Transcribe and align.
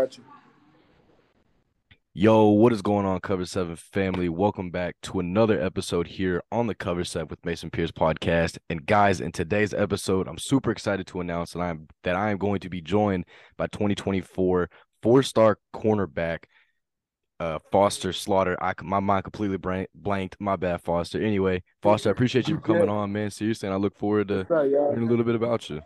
got 0.00 0.16
you. 0.16 0.24
Yo, 2.12 2.48
what 2.48 2.72
is 2.72 2.82
going 2.82 3.06
on, 3.06 3.20
Cover 3.20 3.44
Seven 3.44 3.76
family? 3.76 4.28
Welcome 4.28 4.70
back 4.70 4.96
to 5.02 5.20
another 5.20 5.60
episode 5.60 6.06
here 6.08 6.42
on 6.50 6.66
the 6.66 6.74
Cover 6.74 7.04
Seven 7.04 7.28
with 7.28 7.44
Mason 7.44 7.70
Pierce 7.70 7.92
podcast. 7.92 8.58
And 8.68 8.84
guys, 8.84 9.20
in 9.20 9.30
today's 9.30 9.74
episode, 9.74 10.26
I'm 10.26 10.38
super 10.38 10.70
excited 10.70 11.06
to 11.08 11.20
announce 11.20 11.52
that 11.52 11.60
I'm 11.60 11.86
that 12.02 12.16
I 12.16 12.30
am 12.30 12.38
going 12.38 12.60
to 12.60 12.70
be 12.70 12.80
joined 12.80 13.26
by 13.58 13.66
2024 13.66 14.70
four-star 15.02 15.58
cornerback 15.74 16.44
uh, 17.38 17.58
Foster 17.70 18.12
Slaughter. 18.12 18.56
I 18.60 18.72
my 18.82 19.00
mind 19.00 19.24
completely 19.24 19.58
blanked. 19.94 20.36
My 20.40 20.56
bad, 20.56 20.82
Foster. 20.82 21.22
Anyway, 21.22 21.62
Foster, 21.82 22.08
I 22.08 22.12
appreciate 22.12 22.48
you 22.48 22.56
for 22.56 22.62
coming 22.62 22.88
on, 22.88 23.12
man. 23.12 23.30
Seriously, 23.30 23.68
and 23.68 23.74
I 23.74 23.76
look 23.76 23.96
forward 23.96 24.28
to 24.28 24.46
learning 24.48 25.04
a 25.04 25.10
little 25.10 25.24
bit 25.24 25.34
about 25.34 25.68
you. 25.68 25.82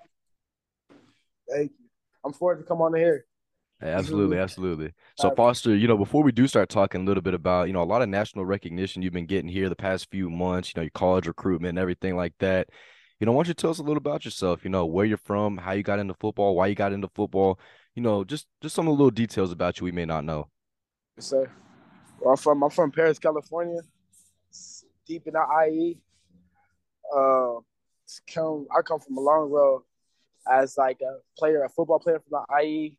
Thank 1.50 1.72
you. 1.72 1.86
I'm 2.24 2.32
forward 2.32 2.58
to 2.58 2.64
come 2.64 2.80
on 2.80 2.94
here. 2.94 3.26
Absolutely, 3.84 4.38
absolutely. 4.38 4.92
So 5.18 5.30
Foster, 5.34 5.76
you 5.76 5.86
know, 5.86 5.98
before 5.98 6.22
we 6.22 6.32
do 6.32 6.48
start 6.48 6.70
talking 6.70 7.02
a 7.02 7.04
little 7.04 7.22
bit 7.22 7.34
about, 7.34 7.66
you 7.66 7.74
know, 7.74 7.82
a 7.82 7.84
lot 7.84 8.00
of 8.00 8.08
national 8.08 8.46
recognition 8.46 9.02
you've 9.02 9.12
been 9.12 9.26
getting 9.26 9.48
here 9.48 9.68
the 9.68 9.76
past 9.76 10.10
few 10.10 10.30
months, 10.30 10.70
you 10.70 10.80
know, 10.80 10.84
your 10.84 10.90
college 10.90 11.26
recruitment 11.26 11.70
and 11.70 11.78
everything 11.78 12.16
like 12.16 12.32
that. 12.38 12.70
You 13.20 13.26
know, 13.26 13.32
why 13.32 13.42
don't 13.42 13.48
you 13.48 13.54
tell 13.54 13.70
us 13.70 13.78
a 13.78 13.82
little 13.82 13.98
about 13.98 14.24
yourself? 14.24 14.64
You 14.64 14.70
know, 14.70 14.86
where 14.86 15.04
you're 15.04 15.18
from, 15.18 15.58
how 15.58 15.72
you 15.72 15.82
got 15.82 15.98
into 15.98 16.14
football, 16.14 16.56
why 16.56 16.66
you 16.66 16.74
got 16.74 16.92
into 16.92 17.08
football. 17.14 17.60
You 17.94 18.02
know, 18.02 18.24
just 18.24 18.46
just 18.62 18.74
some 18.74 18.88
of 18.88 18.92
the 18.92 18.96
little 18.96 19.10
details 19.10 19.52
about 19.52 19.78
you 19.78 19.84
we 19.84 19.92
may 19.92 20.06
not 20.06 20.24
know. 20.24 20.48
Yes, 21.16 21.26
sir. 21.26 21.50
Well, 22.20 22.32
I'm 22.32 22.36
from 22.38 22.62
I'm 22.62 22.70
from 22.70 22.90
Perris, 22.90 23.20
California, 23.20 23.80
deep 25.06 25.26
in 25.26 25.34
the 25.34 25.68
IE. 25.68 25.98
Uh, 27.14 27.60
come 28.32 28.66
I 28.76 28.82
come 28.82 28.98
from 28.98 29.18
a 29.18 29.20
long 29.20 29.50
road 29.50 29.82
as 30.50 30.76
like 30.78 31.00
a 31.02 31.18
player, 31.38 31.64
a 31.64 31.68
football 31.68 31.98
player 31.98 32.18
from 32.18 32.44
the 32.48 32.62
IE 32.62 32.98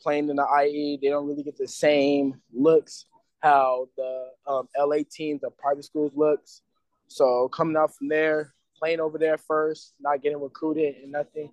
playing 0.00 0.28
in 0.28 0.36
the 0.36 0.46
IE, 0.64 0.98
they 1.00 1.08
don't 1.08 1.26
really 1.26 1.42
get 1.42 1.58
the 1.58 1.68
same 1.68 2.40
looks 2.52 3.06
how 3.40 3.88
the 3.96 4.28
um, 4.46 4.68
LA 4.78 4.98
teams, 5.10 5.40
the 5.40 5.50
private 5.50 5.84
schools 5.84 6.12
looks. 6.14 6.62
So 7.08 7.48
coming 7.48 7.76
out 7.76 7.94
from 7.94 8.08
there, 8.08 8.54
playing 8.78 9.00
over 9.00 9.18
there 9.18 9.38
first, 9.38 9.94
not 10.00 10.22
getting 10.22 10.40
recruited 10.40 10.96
and 11.02 11.12
nothing. 11.12 11.52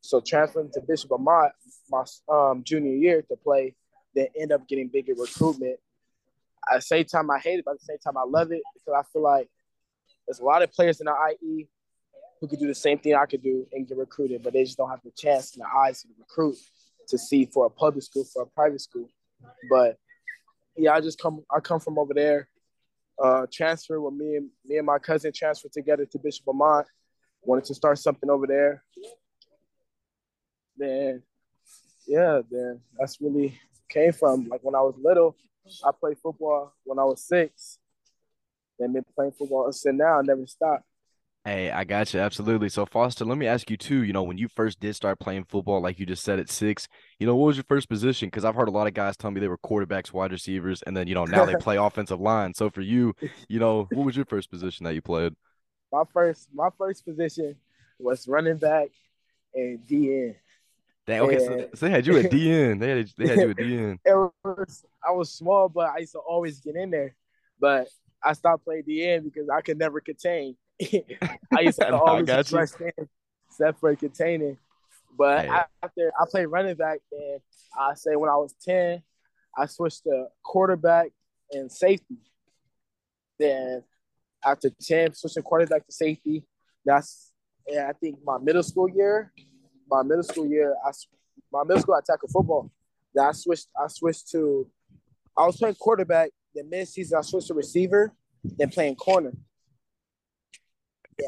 So 0.00 0.20
transferring 0.20 0.70
to 0.72 0.80
Bishop 0.80 1.12
Amat 1.12 1.52
my 1.90 2.04
um, 2.28 2.62
junior 2.64 2.94
year 2.94 3.22
to 3.22 3.36
play, 3.36 3.74
then 4.14 4.28
end 4.38 4.52
up 4.52 4.66
getting 4.68 4.88
bigger 4.88 5.14
recruitment. 5.14 5.78
At 6.70 6.76
the 6.76 6.82
same 6.82 7.04
time, 7.04 7.30
I 7.30 7.38
hate 7.38 7.58
it, 7.58 7.64
but 7.64 7.72
at 7.72 7.80
the 7.80 7.84
same 7.84 7.98
time, 7.98 8.16
I 8.16 8.24
love 8.24 8.52
it 8.52 8.62
because 8.74 8.94
I 8.98 9.02
feel 9.12 9.22
like 9.22 9.48
there's 10.26 10.40
a 10.40 10.44
lot 10.44 10.62
of 10.62 10.72
players 10.72 11.00
in 11.00 11.06
the 11.06 11.36
IE 11.42 11.68
who 12.40 12.48
could 12.48 12.58
do 12.58 12.66
the 12.66 12.74
same 12.74 12.98
thing 12.98 13.14
I 13.14 13.26
could 13.26 13.42
do 13.42 13.66
and 13.72 13.86
get 13.86 13.98
recruited, 13.98 14.42
but 14.42 14.52
they 14.52 14.64
just 14.64 14.78
don't 14.78 14.90
have 14.90 15.02
the 15.04 15.10
chance 15.10 15.54
in 15.54 15.60
the 15.60 15.66
eyes 15.66 16.02
to 16.02 16.08
recruit 16.18 16.56
to 17.10 17.18
see 17.18 17.46
for 17.46 17.66
a 17.66 17.70
public 17.70 18.04
school, 18.04 18.24
for 18.24 18.42
a 18.42 18.46
private 18.46 18.80
school. 18.80 19.08
But 19.70 19.98
yeah, 20.76 20.92
I 20.92 21.00
just 21.00 21.20
come 21.20 21.44
I 21.54 21.60
come 21.60 21.80
from 21.80 21.98
over 21.98 22.14
there. 22.14 22.48
Uh, 23.22 23.46
transfer 23.52 24.00
with 24.00 24.14
me 24.14 24.36
and 24.36 24.48
me 24.64 24.78
and 24.78 24.86
my 24.86 24.98
cousin 24.98 25.32
transferred 25.34 25.72
together 25.72 26.06
to 26.06 26.18
Bishop 26.18 26.46
Amat. 26.48 26.86
Wanted 27.42 27.64
to 27.64 27.74
start 27.74 27.98
something 27.98 28.30
over 28.30 28.46
there. 28.46 28.82
Then 30.76 31.22
yeah, 32.06 32.40
then 32.50 32.80
that's 32.98 33.20
really 33.20 33.58
came 33.88 34.12
from. 34.12 34.48
Like 34.48 34.62
when 34.62 34.74
I 34.74 34.80
was 34.80 34.94
little, 35.02 35.36
I 35.84 35.90
played 35.98 36.18
football 36.18 36.74
when 36.84 36.98
I 36.98 37.04
was 37.04 37.22
six. 37.26 37.78
Then 38.78 38.94
been 38.94 39.04
playing 39.14 39.32
football 39.32 39.70
since 39.72 39.98
now, 39.98 40.18
I 40.18 40.22
never 40.22 40.46
stopped. 40.46 40.84
Hey, 41.44 41.70
I 41.70 41.84
got 41.84 42.12
you. 42.12 42.20
Absolutely. 42.20 42.68
So, 42.68 42.84
Foster, 42.84 43.24
let 43.24 43.38
me 43.38 43.46
ask 43.46 43.70
you 43.70 43.78
too. 43.78 44.02
You 44.02 44.12
know, 44.12 44.22
when 44.22 44.36
you 44.36 44.46
first 44.46 44.78
did 44.78 44.94
start 44.94 45.18
playing 45.18 45.44
football, 45.44 45.80
like 45.80 45.98
you 45.98 46.04
just 46.04 46.22
said 46.22 46.38
at 46.38 46.50
six, 46.50 46.86
you 47.18 47.26
know, 47.26 47.34
what 47.34 47.46
was 47.46 47.56
your 47.56 47.64
first 47.66 47.88
position? 47.88 48.26
Because 48.28 48.44
I've 48.44 48.54
heard 48.54 48.68
a 48.68 48.72
lot 48.72 48.86
of 48.86 48.92
guys 48.92 49.16
tell 49.16 49.30
me 49.30 49.40
they 49.40 49.48
were 49.48 49.56
quarterbacks, 49.56 50.12
wide 50.12 50.32
receivers, 50.32 50.82
and 50.82 50.94
then, 50.94 51.06
you 51.06 51.14
know, 51.14 51.24
now 51.24 51.46
they 51.46 51.54
play 51.60 51.76
offensive 51.76 52.20
line. 52.20 52.52
So, 52.52 52.68
for 52.68 52.82
you, 52.82 53.14
you 53.48 53.58
know, 53.58 53.88
what 53.90 54.04
was 54.04 54.16
your 54.16 54.26
first 54.26 54.50
position 54.50 54.84
that 54.84 54.94
you 54.94 55.00
played? 55.00 55.34
My 55.90 56.02
first, 56.12 56.48
my 56.52 56.68
first 56.76 57.06
position 57.06 57.56
was 57.98 58.28
running 58.28 58.58
back 58.58 58.88
and 59.54 59.78
DN. 59.86 60.34
Dang, 61.06 61.20
okay, 61.22 61.38
so, 61.38 61.68
so, 61.74 61.86
they 61.86 61.90
had 61.90 62.06
you 62.06 62.18
at 62.18 62.24
DN. 62.30 62.78
They 62.78 62.90
had 62.90 63.10
they 63.16 63.26
had 63.26 63.38
you 63.38 63.50
at 63.50 63.56
DN. 63.56 63.98
It 64.04 64.30
was, 64.44 64.84
I 65.06 65.10
was 65.12 65.32
small, 65.32 65.70
but 65.70 65.88
I 65.88 65.98
used 65.98 66.12
to 66.12 66.18
always 66.18 66.60
get 66.60 66.76
in 66.76 66.90
there. 66.90 67.14
But 67.58 67.88
I 68.22 68.34
stopped 68.34 68.64
playing 68.64 68.82
DN 68.82 69.24
because 69.24 69.48
I 69.48 69.62
could 69.62 69.78
never 69.78 70.00
contain. 70.00 70.56
I 70.80 71.60
used 71.60 71.78
to 71.80 71.94
always 71.98 72.52
rush 72.52 72.70
in, 72.80 73.08
separate 73.50 73.98
containing. 73.98 74.56
But 75.16 75.46
hey. 75.46 75.60
after 75.82 76.12
I 76.18 76.24
played 76.30 76.46
running 76.46 76.76
back, 76.76 77.00
and 77.12 77.40
I 77.78 77.94
say 77.94 78.16
when 78.16 78.30
I 78.30 78.36
was 78.36 78.54
10, 78.64 79.02
I 79.56 79.66
switched 79.66 80.04
to 80.04 80.26
quarterback 80.42 81.10
and 81.52 81.70
safety. 81.70 82.18
Then 83.38 83.82
after 84.44 84.70
10, 84.70 85.14
switching 85.14 85.42
quarterback 85.42 85.86
to 85.86 85.92
safety. 85.92 86.44
That's 86.84 87.32
yeah, 87.68 87.88
I 87.88 87.92
think 87.92 88.18
my 88.24 88.38
middle 88.38 88.62
school 88.62 88.88
year. 88.88 89.32
My 89.88 90.02
middle 90.02 90.22
school 90.22 90.46
year, 90.46 90.74
I 90.86 90.90
my 91.52 91.64
middle 91.64 91.82
school 91.82 91.94
I 91.94 92.00
tackled 92.04 92.30
football. 92.30 92.70
Then 93.14 93.26
I 93.26 93.32
switched. 93.32 93.68
I 93.78 93.88
switched 93.88 94.30
to. 94.30 94.66
I 95.36 95.46
was 95.46 95.56
playing 95.56 95.76
quarterback. 95.76 96.30
The 96.54 96.64
mid 96.64 96.88
season, 96.88 97.18
I 97.18 97.22
switched 97.22 97.48
to 97.48 97.54
receiver. 97.54 98.14
Then 98.42 98.70
playing 98.70 98.96
corner. 98.96 99.32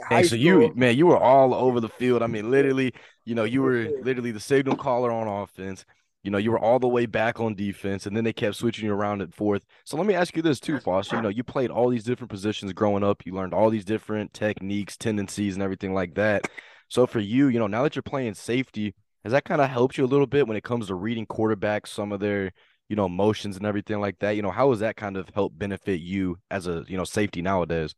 Hey, 0.08 0.22
so 0.24 0.36
you 0.36 0.72
man, 0.74 0.96
you 0.96 1.06
were 1.06 1.16
all 1.16 1.54
over 1.54 1.80
the 1.80 1.88
field. 1.88 2.22
I 2.22 2.26
mean, 2.26 2.50
literally, 2.50 2.92
you 3.24 3.34
know, 3.34 3.44
you 3.44 3.62
were 3.62 3.88
literally 4.02 4.30
the 4.30 4.40
signal 4.40 4.76
caller 4.76 5.10
on 5.10 5.28
offense. 5.28 5.84
You 6.24 6.30
know, 6.30 6.38
you 6.38 6.52
were 6.52 6.58
all 6.58 6.78
the 6.78 6.88
way 6.88 7.06
back 7.06 7.40
on 7.40 7.56
defense, 7.56 8.06
and 8.06 8.16
then 8.16 8.22
they 8.22 8.32
kept 8.32 8.54
switching 8.54 8.84
you 8.84 8.94
around 8.94 9.22
at 9.22 9.34
fourth. 9.34 9.64
So 9.84 9.96
let 9.96 10.06
me 10.06 10.14
ask 10.14 10.36
you 10.36 10.42
this 10.42 10.60
too, 10.60 10.78
Foster. 10.78 11.16
You 11.16 11.22
know, 11.22 11.28
you 11.28 11.42
played 11.42 11.70
all 11.70 11.88
these 11.88 12.04
different 12.04 12.30
positions 12.30 12.72
growing 12.72 13.02
up. 13.02 13.26
You 13.26 13.34
learned 13.34 13.54
all 13.54 13.70
these 13.70 13.84
different 13.84 14.32
techniques, 14.32 14.96
tendencies, 14.96 15.54
and 15.54 15.62
everything 15.64 15.94
like 15.94 16.14
that. 16.14 16.48
So 16.88 17.06
for 17.06 17.18
you, 17.18 17.48
you 17.48 17.58
know, 17.58 17.66
now 17.66 17.82
that 17.82 17.96
you're 17.96 18.02
playing 18.02 18.34
safety, 18.34 18.94
has 19.24 19.32
that 19.32 19.44
kind 19.44 19.60
of 19.60 19.68
helped 19.70 19.98
you 19.98 20.04
a 20.04 20.06
little 20.06 20.26
bit 20.26 20.46
when 20.46 20.56
it 20.56 20.62
comes 20.62 20.86
to 20.86 20.94
reading 20.94 21.26
quarterbacks, 21.26 21.88
some 21.88 22.12
of 22.12 22.20
their, 22.20 22.52
you 22.88 22.94
know, 22.94 23.08
motions 23.08 23.56
and 23.56 23.66
everything 23.66 24.00
like 24.00 24.18
that? 24.20 24.36
You 24.36 24.42
know, 24.42 24.50
how 24.50 24.70
has 24.70 24.80
that 24.80 24.96
kind 24.96 25.16
of 25.16 25.28
helped 25.34 25.58
benefit 25.58 26.00
you 26.00 26.38
as 26.50 26.68
a, 26.68 26.84
you 26.86 26.96
know, 26.96 27.04
safety 27.04 27.42
nowadays? 27.42 27.96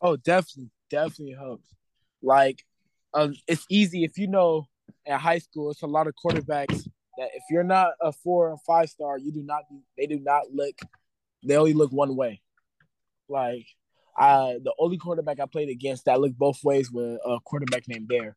Oh, 0.00 0.16
definitely, 0.16 0.70
definitely 0.90 1.34
helps. 1.34 1.68
Like, 2.22 2.64
um, 3.14 3.34
it's 3.48 3.64
easy 3.70 4.04
if 4.04 4.18
you 4.18 4.26
know 4.26 4.66
at 5.06 5.20
high 5.20 5.38
school, 5.38 5.70
it's 5.70 5.82
a 5.82 5.86
lot 5.86 6.06
of 6.06 6.14
quarterbacks 6.22 6.86
that 7.18 7.30
if 7.34 7.42
you're 7.50 7.64
not 7.64 7.92
a 8.00 8.12
four 8.12 8.50
or 8.50 8.58
five 8.66 8.88
star, 8.88 9.18
you 9.18 9.32
do 9.32 9.42
not. 9.42 9.62
They 9.96 10.06
do 10.06 10.20
not 10.20 10.52
look. 10.52 10.74
They 11.42 11.56
only 11.56 11.72
look 11.72 11.92
one 11.92 12.16
way. 12.16 12.42
Like, 13.28 13.66
I 14.16 14.58
the 14.62 14.74
only 14.78 14.98
quarterback 14.98 15.40
I 15.40 15.46
played 15.46 15.70
against 15.70 16.04
that 16.04 16.20
looked 16.20 16.38
both 16.38 16.62
ways 16.62 16.90
was 16.90 17.18
a 17.24 17.38
quarterback 17.44 17.88
named 17.88 18.08
Bear. 18.08 18.36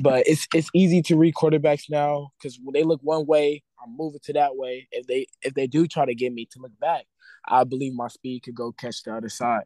But 0.00 0.26
it's 0.26 0.46
it's 0.54 0.70
easy 0.74 1.02
to 1.02 1.16
read 1.16 1.34
quarterbacks 1.34 1.90
now 1.90 2.32
because 2.38 2.58
when 2.62 2.72
they 2.72 2.82
look 2.82 3.00
one 3.02 3.26
way, 3.26 3.62
I'm 3.82 3.96
moving 3.96 4.20
to 4.24 4.32
that 4.34 4.56
way. 4.56 4.88
If 4.90 5.06
they 5.06 5.26
if 5.42 5.54
they 5.54 5.66
do 5.66 5.86
try 5.86 6.06
to 6.06 6.14
get 6.14 6.32
me 6.32 6.46
to 6.52 6.60
look 6.60 6.78
back, 6.80 7.04
I 7.46 7.64
believe 7.64 7.94
my 7.94 8.08
speed 8.08 8.40
could 8.40 8.54
go 8.54 8.72
catch 8.72 9.02
the 9.02 9.14
other 9.14 9.28
side 9.28 9.64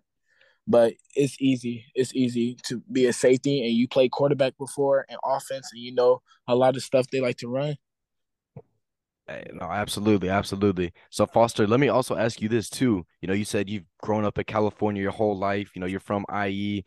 but 0.66 0.94
it's 1.15 1.37
easy. 1.41 1.84
It's 1.94 2.15
easy 2.15 2.56
to 2.65 2.82
be 2.91 3.06
a 3.06 3.12
safety 3.12 3.65
and 3.65 3.75
you 3.75 3.88
play 3.88 4.09
quarterback 4.09 4.56
before 4.59 5.06
and 5.09 5.19
offense 5.25 5.71
and 5.72 5.81
you 5.81 5.94
know 5.94 6.22
a 6.49 6.54
lot 6.54 6.77
of 6.77 6.82
stuff 6.82 7.06
they 7.09 7.21
like 7.21 7.37
to 7.38 7.49
run. 7.49 7.77
No, 9.53 9.66
absolutely, 9.66 10.28
absolutely. 10.28 10.93
So 11.10 11.27
Foster, 11.27 11.66
let 11.66 11.81
me 11.81 11.88
also 11.88 12.16
ask 12.16 12.41
you 12.41 12.49
this 12.49 12.71
too. 12.71 13.04
You 13.21 13.28
know, 13.28 13.34
you 13.34 13.44
said 13.44 13.69
you've 13.69 13.87
grown 14.00 14.25
up 14.25 14.38
in 14.38 14.44
California 14.44 15.03
your 15.03 15.10
whole 15.10 15.37
life. 15.37 15.71
You 15.75 15.81
know, 15.81 15.87
you're 15.87 15.99
from 15.99 16.25
IE. 16.47 16.84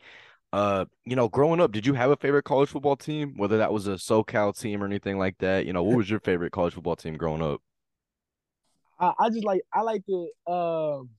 Uh, 0.52 0.86
you 1.04 1.16
know, 1.16 1.28
growing 1.28 1.60
up, 1.60 1.70
did 1.70 1.86
you 1.86 1.92
have 1.94 2.10
a 2.10 2.16
favorite 2.16 2.44
college 2.44 2.70
football 2.70 2.96
team? 2.96 3.34
Whether 3.36 3.58
that 3.58 3.72
was 3.72 3.86
a 3.86 3.92
SoCal 3.92 4.58
team 4.58 4.82
or 4.82 4.86
anything 4.86 5.18
like 5.18 5.36
that. 5.38 5.66
You 5.66 5.74
know, 5.74 5.82
what 5.82 5.98
was 5.98 6.08
your 6.08 6.20
favorite 6.20 6.50
college 6.50 6.74
football 6.74 6.96
team 6.96 7.16
growing 7.16 7.42
up? 7.42 7.60
I, 8.98 9.12
I 9.18 9.28
just 9.28 9.44
like 9.44 9.60
I 9.72 9.82
like 9.82 10.02
the 10.06 10.30
um 10.50 11.10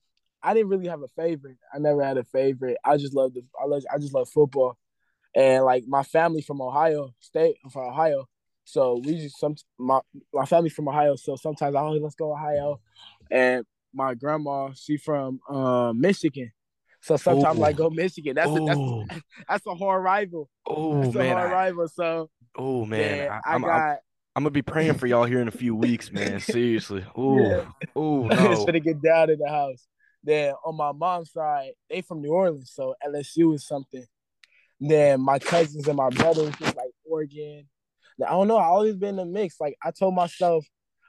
I 0.44 0.54
didn't 0.54 0.70
really 0.70 0.88
have 0.88 1.02
a 1.02 1.08
favorite. 1.10 1.58
I 1.74 1.80
never 1.80 2.04
had 2.04 2.18
a 2.18 2.24
favorite. 2.24 2.78
I 2.84 2.98
just 2.98 3.14
love 3.14 3.34
the 3.34 3.44
I 3.62 3.66
love 3.66 3.84
I 3.94 3.98
just 3.98 4.14
love 4.14 4.30
football, 4.30 4.78
and 5.36 5.64
like 5.66 5.84
my 5.88 6.04
family 6.04 6.42
from 6.42 6.62
Ohio 6.62 7.14
State 7.20 7.58
from 7.72 7.90
Ohio, 7.90 8.28
so 8.64 9.02
we 9.04 9.18
just 9.18 9.40
some 9.40 9.56
my 9.78 10.00
my 10.34 10.46
family 10.46 10.70
from 10.70 10.88
Ohio. 10.88 11.16
So 11.16 11.36
sometimes 11.36 11.76
I 11.76 11.80
always 11.80 12.02
let's 12.02 12.16
go 12.16 12.34
Ohio, 12.34 12.80
and 13.30 13.66
my 13.94 14.14
grandma 14.14 14.72
she 14.74 14.98
from 14.98 15.40
uh, 15.50 15.94
Michigan. 15.94 16.52
So 17.02 17.18
sometimes 17.18 17.60
Ooh. 17.60 17.64
I 17.64 17.74
go 17.74 17.90
Michigan. 17.90 18.36
That's 18.36 18.52
a, 18.52 18.60
that's 18.60 19.22
that's 19.50 19.66
a 19.68 19.76
hard 19.76 20.04
rival. 20.04 20.50
Oh 20.68 21.02
that's 21.02 21.16
man, 21.16 21.32
a 21.32 21.34
hard 21.34 21.52
I, 21.52 21.54
rival. 21.54 21.88
So 21.88 22.30
oh 22.56 22.86
man, 22.86 23.30
I, 23.32 23.56
I, 23.56 23.60
got. 23.60 23.92
I'm, 23.92 23.98
I'm 24.36 24.44
gonna 24.44 24.52
be 24.52 24.62
praying 24.62 24.94
for 24.94 25.08
y'all 25.08 25.26
here 25.26 25.42
in 25.42 25.48
a 25.48 25.52
few 25.52 25.76
weeks, 25.76 26.12
man. 26.12 26.40
Seriously. 26.40 27.06
Oh, 27.16 27.40
yeah. 27.40 27.66
oh 27.96 28.28
no. 28.28 28.52
it's 28.52 28.66
gonna 28.66 28.80
get 28.80 29.02
down 29.02 29.30
in 29.30 29.40
the 29.40 29.50
house. 29.50 29.88
Then 30.24 30.54
on 30.66 30.76
my 30.76 30.92
mom's 30.92 31.32
side, 31.32 31.72
they 31.90 32.02
from 32.02 32.22
New 32.22 32.30
Orleans, 32.30 32.72
so 32.74 32.96
LSU 33.06 33.56
is 33.56 33.66
something. 33.66 34.06
Then 34.80 35.22
my 35.22 35.40
cousins 35.40 35.88
and 35.88 35.98
my 35.98 36.10
brothers 36.10 36.54
is 36.60 36.76
like 36.76 36.92
Oregon. 37.06 37.68
I 38.26 38.32
don't 38.32 38.48
know. 38.48 38.58
I 38.58 38.66
always 38.66 38.96
been 38.96 39.16
in 39.16 39.20
a 39.20 39.26
mix. 39.26 39.60
Like 39.60 39.78
I 39.84 39.92
told 39.92 40.16
myself, 40.16 40.66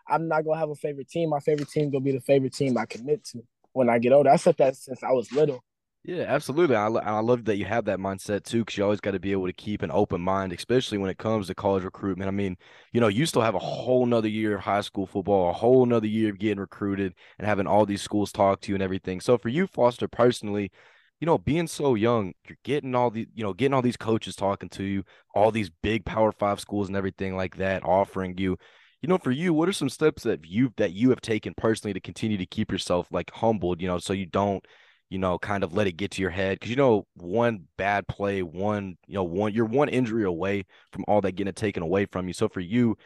I'm 0.09 0.29
not 0.29 0.45
gonna 0.45 0.59
have 0.59 0.71
a 0.71 0.75
favorite 0.75 1.09
team. 1.09 1.31
My 1.31 1.41
favorite 1.41 1.69
team 1.69 1.91
gonna 1.91 2.05
be 2.05 2.13
the 2.13 2.21
favorite 2.21 2.55
team 2.55 2.77
I 2.79 2.87
commit 2.87 3.25
to 3.27 3.43
when 3.73 3.89
I 3.89 3.99
get 3.99 4.13
older. 4.13 4.31
I 4.31 4.37
said 4.37 4.57
that 4.59 4.77
since 4.77 5.03
I 5.03 5.13
was 5.13 5.33
little. 5.33 5.63
Yeah, 6.05 6.25
absolutely. 6.27 6.75
I, 6.75 6.89
I 6.89 7.21
love 7.21 7.45
that 7.45 7.59
you 7.59 7.65
have 7.65 7.85
that 7.85 8.01
mindset 8.01 8.43
too, 8.43 8.61
because 8.65 8.77
you 8.77 8.83
always 8.83 9.01
got 9.01 9.13
to 9.13 9.21
be 9.21 9.31
able 9.31 9.47
to 9.47 9.53
keep 9.53 9.83
an 9.83 9.93
open 9.93 10.21
mind, 10.21 10.53
especially 10.53 10.99
when 10.99 11.11
it 11.11 11.19
comes 11.19 11.47
to 11.47 11.55
college 11.55 11.85
recruitment. 11.85 12.27
I 12.27 12.33
mean, 12.33 12.57
you 12.93 13.01
know, 13.01 13.07
you 13.07 13.25
still 13.25 13.43
have 13.43 13.55
a 13.55 13.61
whole 13.61 14.05
nother 14.05 14.27
year 14.29 14.57
of 14.57 14.63
high 14.63 14.81
school 14.81 15.07
football, 15.07 15.51
a 15.51 15.53
whole 15.53 15.87
nother 15.87 16.09
year 16.09 16.31
of 16.31 16.41
getting 16.41 16.59
recruited 16.59 17.15
and 17.39 17.47
having 17.47 17.69
all 17.69 17.87
these 17.87 18.03
schools 18.03 18.33
talk 18.33 18.61
to 18.63 18.71
you 18.71 18.75
and 18.75 18.83
everything. 18.83 19.21
So 19.21 19.39
for 19.39 19.49
you, 19.49 19.69
Foster, 19.69 20.09
personally, 20.09 20.73
you 21.21 21.27
know, 21.27 21.39
being 21.39 21.69
so 21.69 21.95
young, 21.95 22.33
you're 22.49 22.59
getting 22.65 22.97
all 22.97 23.11
the, 23.11 23.29
you 23.33 23.45
know, 23.45 23.53
getting 23.53 23.73
all 23.75 23.83
these 23.83 23.97
coaches 23.97 24.35
talking 24.35 24.69
to 24.71 24.83
you, 24.83 25.05
all 25.37 25.53
these 25.53 25.71
big 25.71 26.05
Power 26.05 26.33
Five 26.33 26.59
schools 26.59 26.89
and 26.89 26.97
everything 26.97 27.37
like 27.37 27.59
that, 27.59 27.85
offering 27.85 28.37
you. 28.39 28.59
You 29.03 29.09
know, 29.09 29.19
for 29.19 29.31
you, 29.31 29.55
what 29.55 29.69
are 29.69 29.73
some 29.73 29.89
steps 29.89 30.25
that 30.25 30.45
you 30.45 30.73
that 30.79 30.93
you 30.95 31.11
have 31.11 31.21
taken 31.21 31.55
personally 31.57 31.93
to 31.93 32.01
continue 32.01 32.39
to 32.39 32.47
keep 32.47 32.73
yourself 32.73 33.07
like 33.13 33.31
humbled, 33.31 33.81
you 33.81 33.87
know, 33.87 33.99
so 33.99 34.13
you 34.13 34.27
don't 34.27 34.65
you 35.13 35.19
know, 35.19 35.39
kind 35.39 35.63
of 35.63 35.75
let 35.75 35.87
it 35.87 35.99
get 35.99 36.11
to 36.13 36.23
your 36.23 36.31
head 36.31 36.59
because 36.59 36.71
you 36.71 36.77
know 36.77 37.07
one 37.17 37.65
bad 37.77 38.09
play, 38.09 38.43
one 38.43 38.97
you 39.07 39.13
know 39.15 39.23
one 39.23 39.53
you're 39.53 39.67
one 39.67 39.91
injury 39.91 40.25
away 40.25 40.65
from 40.91 41.05
all 41.07 41.21
that 41.21 41.33
getting 41.33 41.53
taken 41.53 41.83
away 41.83 42.07
from 42.07 42.29
you. 42.29 42.33
So 42.33 42.49
for 42.49 42.61
you, 42.61 42.97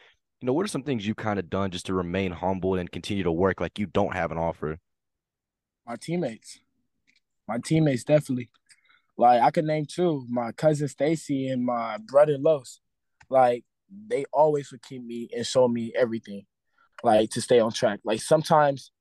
you 0.40 0.46
know, 0.46 0.52
what 0.52 0.64
are 0.64 0.68
some 0.68 0.84
things 0.84 1.04
you 1.04 1.16
kind 1.16 1.40
of 1.40 1.50
done 1.50 1.72
just 1.72 1.86
to 1.86 1.94
remain 1.94 2.30
humble 2.30 2.76
and 2.76 2.88
continue 2.92 3.24
to 3.24 3.32
work 3.32 3.60
like 3.60 3.80
you 3.80 3.86
don't 3.86 4.14
have 4.14 4.30
an 4.30 4.38
offer? 4.38 4.78
My 5.84 5.96
teammates, 5.96 6.60
my 7.48 7.58
teammates 7.58 8.04
definitely. 8.04 8.50
Like 9.16 9.42
I 9.42 9.50
could 9.50 9.64
name 9.64 9.86
two, 9.86 10.24
my 10.28 10.52
cousin 10.52 10.86
Stacy 10.86 11.48
and 11.48 11.64
my 11.64 11.98
brother 12.06 12.38
Los. 12.38 12.78
Like 13.28 13.64
they 14.06 14.26
always 14.32 14.70
would 14.70 14.82
keep 14.82 15.04
me 15.04 15.28
and 15.34 15.44
show 15.44 15.66
me 15.66 15.92
everything, 15.98 16.46
like 17.02 17.30
to 17.30 17.40
stay 17.40 17.58
on 17.58 17.72
track. 17.72 17.98
Like 18.04 18.22
sometimes 18.22 18.92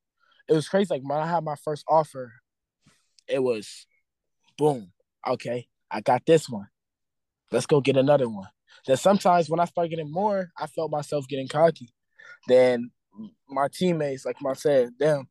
it 0.49 0.53
was 0.53 0.67
crazy. 0.67 0.87
Like 0.91 1.03
when 1.03 1.19
I 1.19 1.27
had 1.27 1.43
my 1.43 1.55
first 1.63 1.85
offer, 1.87 2.33
it 3.27 3.41
was 3.41 3.85
boom. 4.57 4.91
Okay, 5.27 5.67
I 5.89 6.01
got 6.01 6.25
this 6.25 6.49
one. 6.49 6.67
Let's 7.51 7.65
go 7.65 7.81
get 7.81 7.97
another 7.97 8.29
one. 8.29 8.47
Then 8.85 8.97
sometimes 8.97 9.49
when 9.49 9.59
I 9.59 9.65
start 9.65 9.89
getting 9.89 10.11
more, 10.11 10.49
I 10.57 10.67
felt 10.67 10.91
myself 10.91 11.27
getting 11.27 11.47
cocky. 11.47 11.89
Then 12.47 12.91
my 13.49 13.67
teammates, 13.71 14.25
like 14.25 14.37
I 14.45 14.53
said, 14.53 14.91
them, 14.99 15.27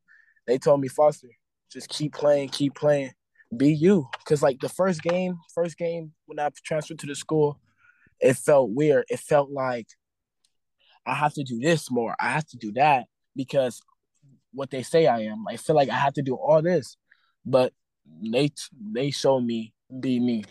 they 0.46 0.58
told 0.58 0.81
me, 0.81 0.88
Foster, 0.88 1.29
just 1.70 1.88
keep 1.88 2.14
playing, 2.14 2.49
keep 2.49 2.75
playing, 2.75 3.12
be 3.56 3.73
you. 3.73 4.08
Cause 4.25 4.43
like 4.43 4.61
the 4.61 4.69
first 4.69 5.02
game, 5.02 5.37
first 5.55 5.76
game 5.76 6.12
when 6.26 6.38
I 6.38 6.49
transferred 6.64 6.99
to 7.00 7.06
the 7.06 7.14
school, 7.14 7.61
it 8.20 8.35
felt 8.35 8.70
weird. 8.70 9.05
It 9.08 9.20
felt 9.20 9.50
like 9.50 9.87
I 11.06 11.14
have 11.14 11.35
to 11.35 11.44
do 11.44 11.61
this 11.61 11.91
more. 11.91 12.14
I 12.20 12.31
have 12.31 12.46
to 12.49 12.56
do 12.56 12.73
that 12.73 13.06
because 13.37 13.81
what 14.52 14.70
they 14.70 14.82
say 14.82 15.06
I 15.06 15.20
am. 15.23 15.44
I 15.49 15.56
feel 15.56 15.76
like 15.76 15.91
I 15.91 15.99
have 15.99 16.14
to 16.14 16.23
do 16.23 16.35
all 16.35 16.62
this. 16.62 16.96
But 17.44 17.73
they 18.23 18.51
they 18.93 19.11
show 19.11 19.41
me 19.41 19.73
be 20.01 20.21
me, 20.21 20.45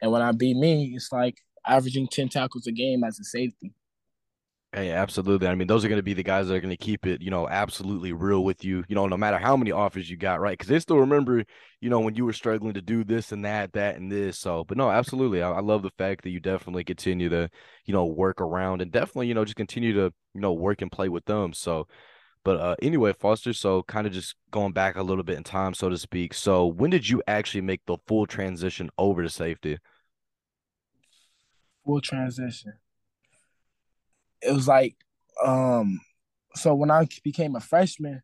and 0.00 0.10
when 0.12 0.22
I 0.22 0.32
be 0.32 0.54
me, 0.54 0.92
it's 0.94 1.12
like 1.12 1.38
averaging 1.66 2.08
ten 2.08 2.28
tackles 2.28 2.66
a 2.66 2.72
game 2.72 3.04
as 3.04 3.18
a 3.18 3.24
safety. 3.24 3.72
Hey, 4.72 4.92
absolutely. 4.92 5.48
I 5.48 5.56
mean, 5.56 5.66
those 5.66 5.84
are 5.84 5.88
going 5.88 5.98
to 5.98 6.02
be 6.04 6.14
the 6.14 6.22
guys 6.22 6.46
that 6.46 6.54
are 6.54 6.60
going 6.60 6.70
to 6.70 6.76
keep 6.76 7.04
it, 7.04 7.20
you 7.20 7.30
know, 7.30 7.48
absolutely 7.48 8.12
real 8.12 8.44
with 8.44 8.64
you, 8.64 8.84
you 8.88 8.94
know, 8.94 9.08
no 9.08 9.16
matter 9.16 9.36
how 9.36 9.56
many 9.56 9.72
offers 9.72 10.08
you 10.08 10.16
got, 10.16 10.40
right? 10.40 10.56
Because 10.56 10.68
they 10.68 10.78
still 10.78 10.98
remember, 10.98 11.42
you 11.80 11.90
know, 11.90 11.98
when 11.98 12.14
you 12.14 12.24
were 12.24 12.32
struggling 12.32 12.74
to 12.74 12.80
do 12.80 13.02
this 13.02 13.32
and 13.32 13.44
that, 13.44 13.72
that 13.72 13.96
and 13.96 14.12
this. 14.12 14.38
So, 14.38 14.62
but 14.62 14.76
no, 14.76 14.88
absolutely. 14.88 15.42
I, 15.42 15.50
I 15.50 15.60
love 15.60 15.82
the 15.82 15.90
fact 15.98 16.22
that 16.22 16.30
you 16.30 16.38
definitely 16.38 16.84
continue 16.84 17.28
to, 17.30 17.50
you 17.84 17.92
know, 17.92 18.04
work 18.06 18.40
around 18.40 18.80
and 18.80 18.92
definitely, 18.92 19.26
you 19.26 19.34
know, 19.34 19.44
just 19.44 19.56
continue 19.56 19.92
to, 19.94 20.12
you 20.34 20.40
know, 20.40 20.52
work 20.52 20.82
and 20.82 20.92
play 20.92 21.08
with 21.08 21.24
them. 21.24 21.52
So, 21.52 21.88
but 22.44 22.58
uh, 22.58 22.76
anyway, 22.80 23.12
Foster, 23.12 23.52
so 23.52 23.82
kind 23.82 24.06
of 24.06 24.12
just 24.12 24.34
going 24.50 24.72
back 24.72 24.96
a 24.96 25.02
little 25.02 25.24
bit 25.24 25.36
in 25.36 25.44
time, 25.44 25.74
so 25.74 25.88
to 25.88 25.98
speak. 25.98 26.32
So 26.32 26.66
when 26.66 26.90
did 26.90 27.08
you 27.08 27.22
actually 27.28 27.60
make 27.60 27.82
the 27.86 27.98
full 28.06 28.26
transition 28.26 28.90
over 28.96 29.22
to 29.22 29.28
safety? 29.28 29.78
Full 31.84 32.00
transition. 32.00 32.74
It 34.40 34.52
was 34.52 34.66
like, 34.66 34.96
um, 35.44 36.00
so 36.54 36.74
when 36.74 36.90
I 36.90 37.06
became 37.22 37.56
a 37.56 37.60
freshman 37.60 38.22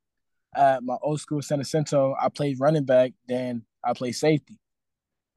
at 0.54 0.82
my 0.82 0.96
old 1.02 1.20
school, 1.20 1.42
San 1.42 1.58
Jacinto, 1.58 2.14
I 2.20 2.30
played 2.30 2.58
running 2.58 2.84
back, 2.84 3.12
then 3.28 3.64
I 3.84 3.92
played 3.92 4.12
safety. 4.12 4.58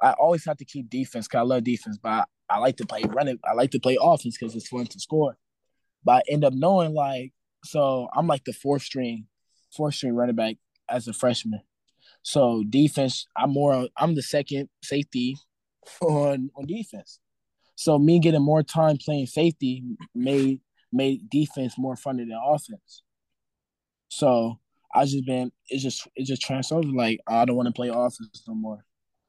I 0.02 0.14
always 0.14 0.46
had 0.46 0.58
to 0.60 0.66
keep 0.66 0.90
defense 0.90 1.28
because 1.28 1.40
I 1.40 1.44
love 1.44 1.66
defense, 1.66 1.98
but 2.02 2.10
I, 2.10 2.24
I 2.50 2.58
like 2.60 2.78
to 2.78 2.86
play 2.86 3.04
running. 3.06 3.40
I 3.44 3.54
like 3.54 3.72
to 3.72 3.80
play 3.80 3.98
offense 4.02 4.38
because 4.38 4.56
it's 4.56 4.70
fun 4.70 4.86
to 4.86 5.00
score. 5.00 5.38
But 6.06 6.24
I 6.30 6.32
end 6.32 6.46
up 6.46 6.54
knowing 6.54 6.94
like 6.94 7.34
so 7.64 8.10
I'm 8.16 8.28
like 8.28 8.46
the 8.46 8.54
fourth 8.54 8.84
string, 8.84 9.26
fourth 9.76 9.96
string 9.96 10.16
running 10.16 10.36
back 10.36 10.56
as 10.90 11.08
a 11.08 11.14
freshman. 11.14 11.62
So 12.22 12.64
defense, 12.70 13.28
I'm 13.36 13.52
more 13.52 13.88
I'm 13.98 14.16
the 14.16 14.22
second 14.22 14.70
safety 14.84 15.38
on 16.02 16.50
on 16.56 16.66
defense. 16.66 17.20
So 17.76 17.98
me 17.98 18.20
getting 18.20 18.42
more 18.42 18.64
time 18.64 18.98
playing 18.98 19.28
safety 19.28 19.84
made 20.14 20.60
made 20.92 21.30
defense 21.30 21.78
more 21.78 21.96
fun 21.96 22.18
than 22.18 22.32
offense. 22.34 23.04
So 24.10 24.60
I 24.94 25.06
just 25.06 25.26
been 25.26 25.52
it's 25.68 25.84
just 25.84 26.08
it 26.16 26.26
just 26.26 26.42
transferred 26.42 26.86
like 26.86 27.20
I 27.28 27.46
don't 27.46 27.56
want 27.56 27.68
to 27.68 27.74
play 27.74 27.90
offense 27.90 28.44
no 28.48 28.56
more. 28.56 28.84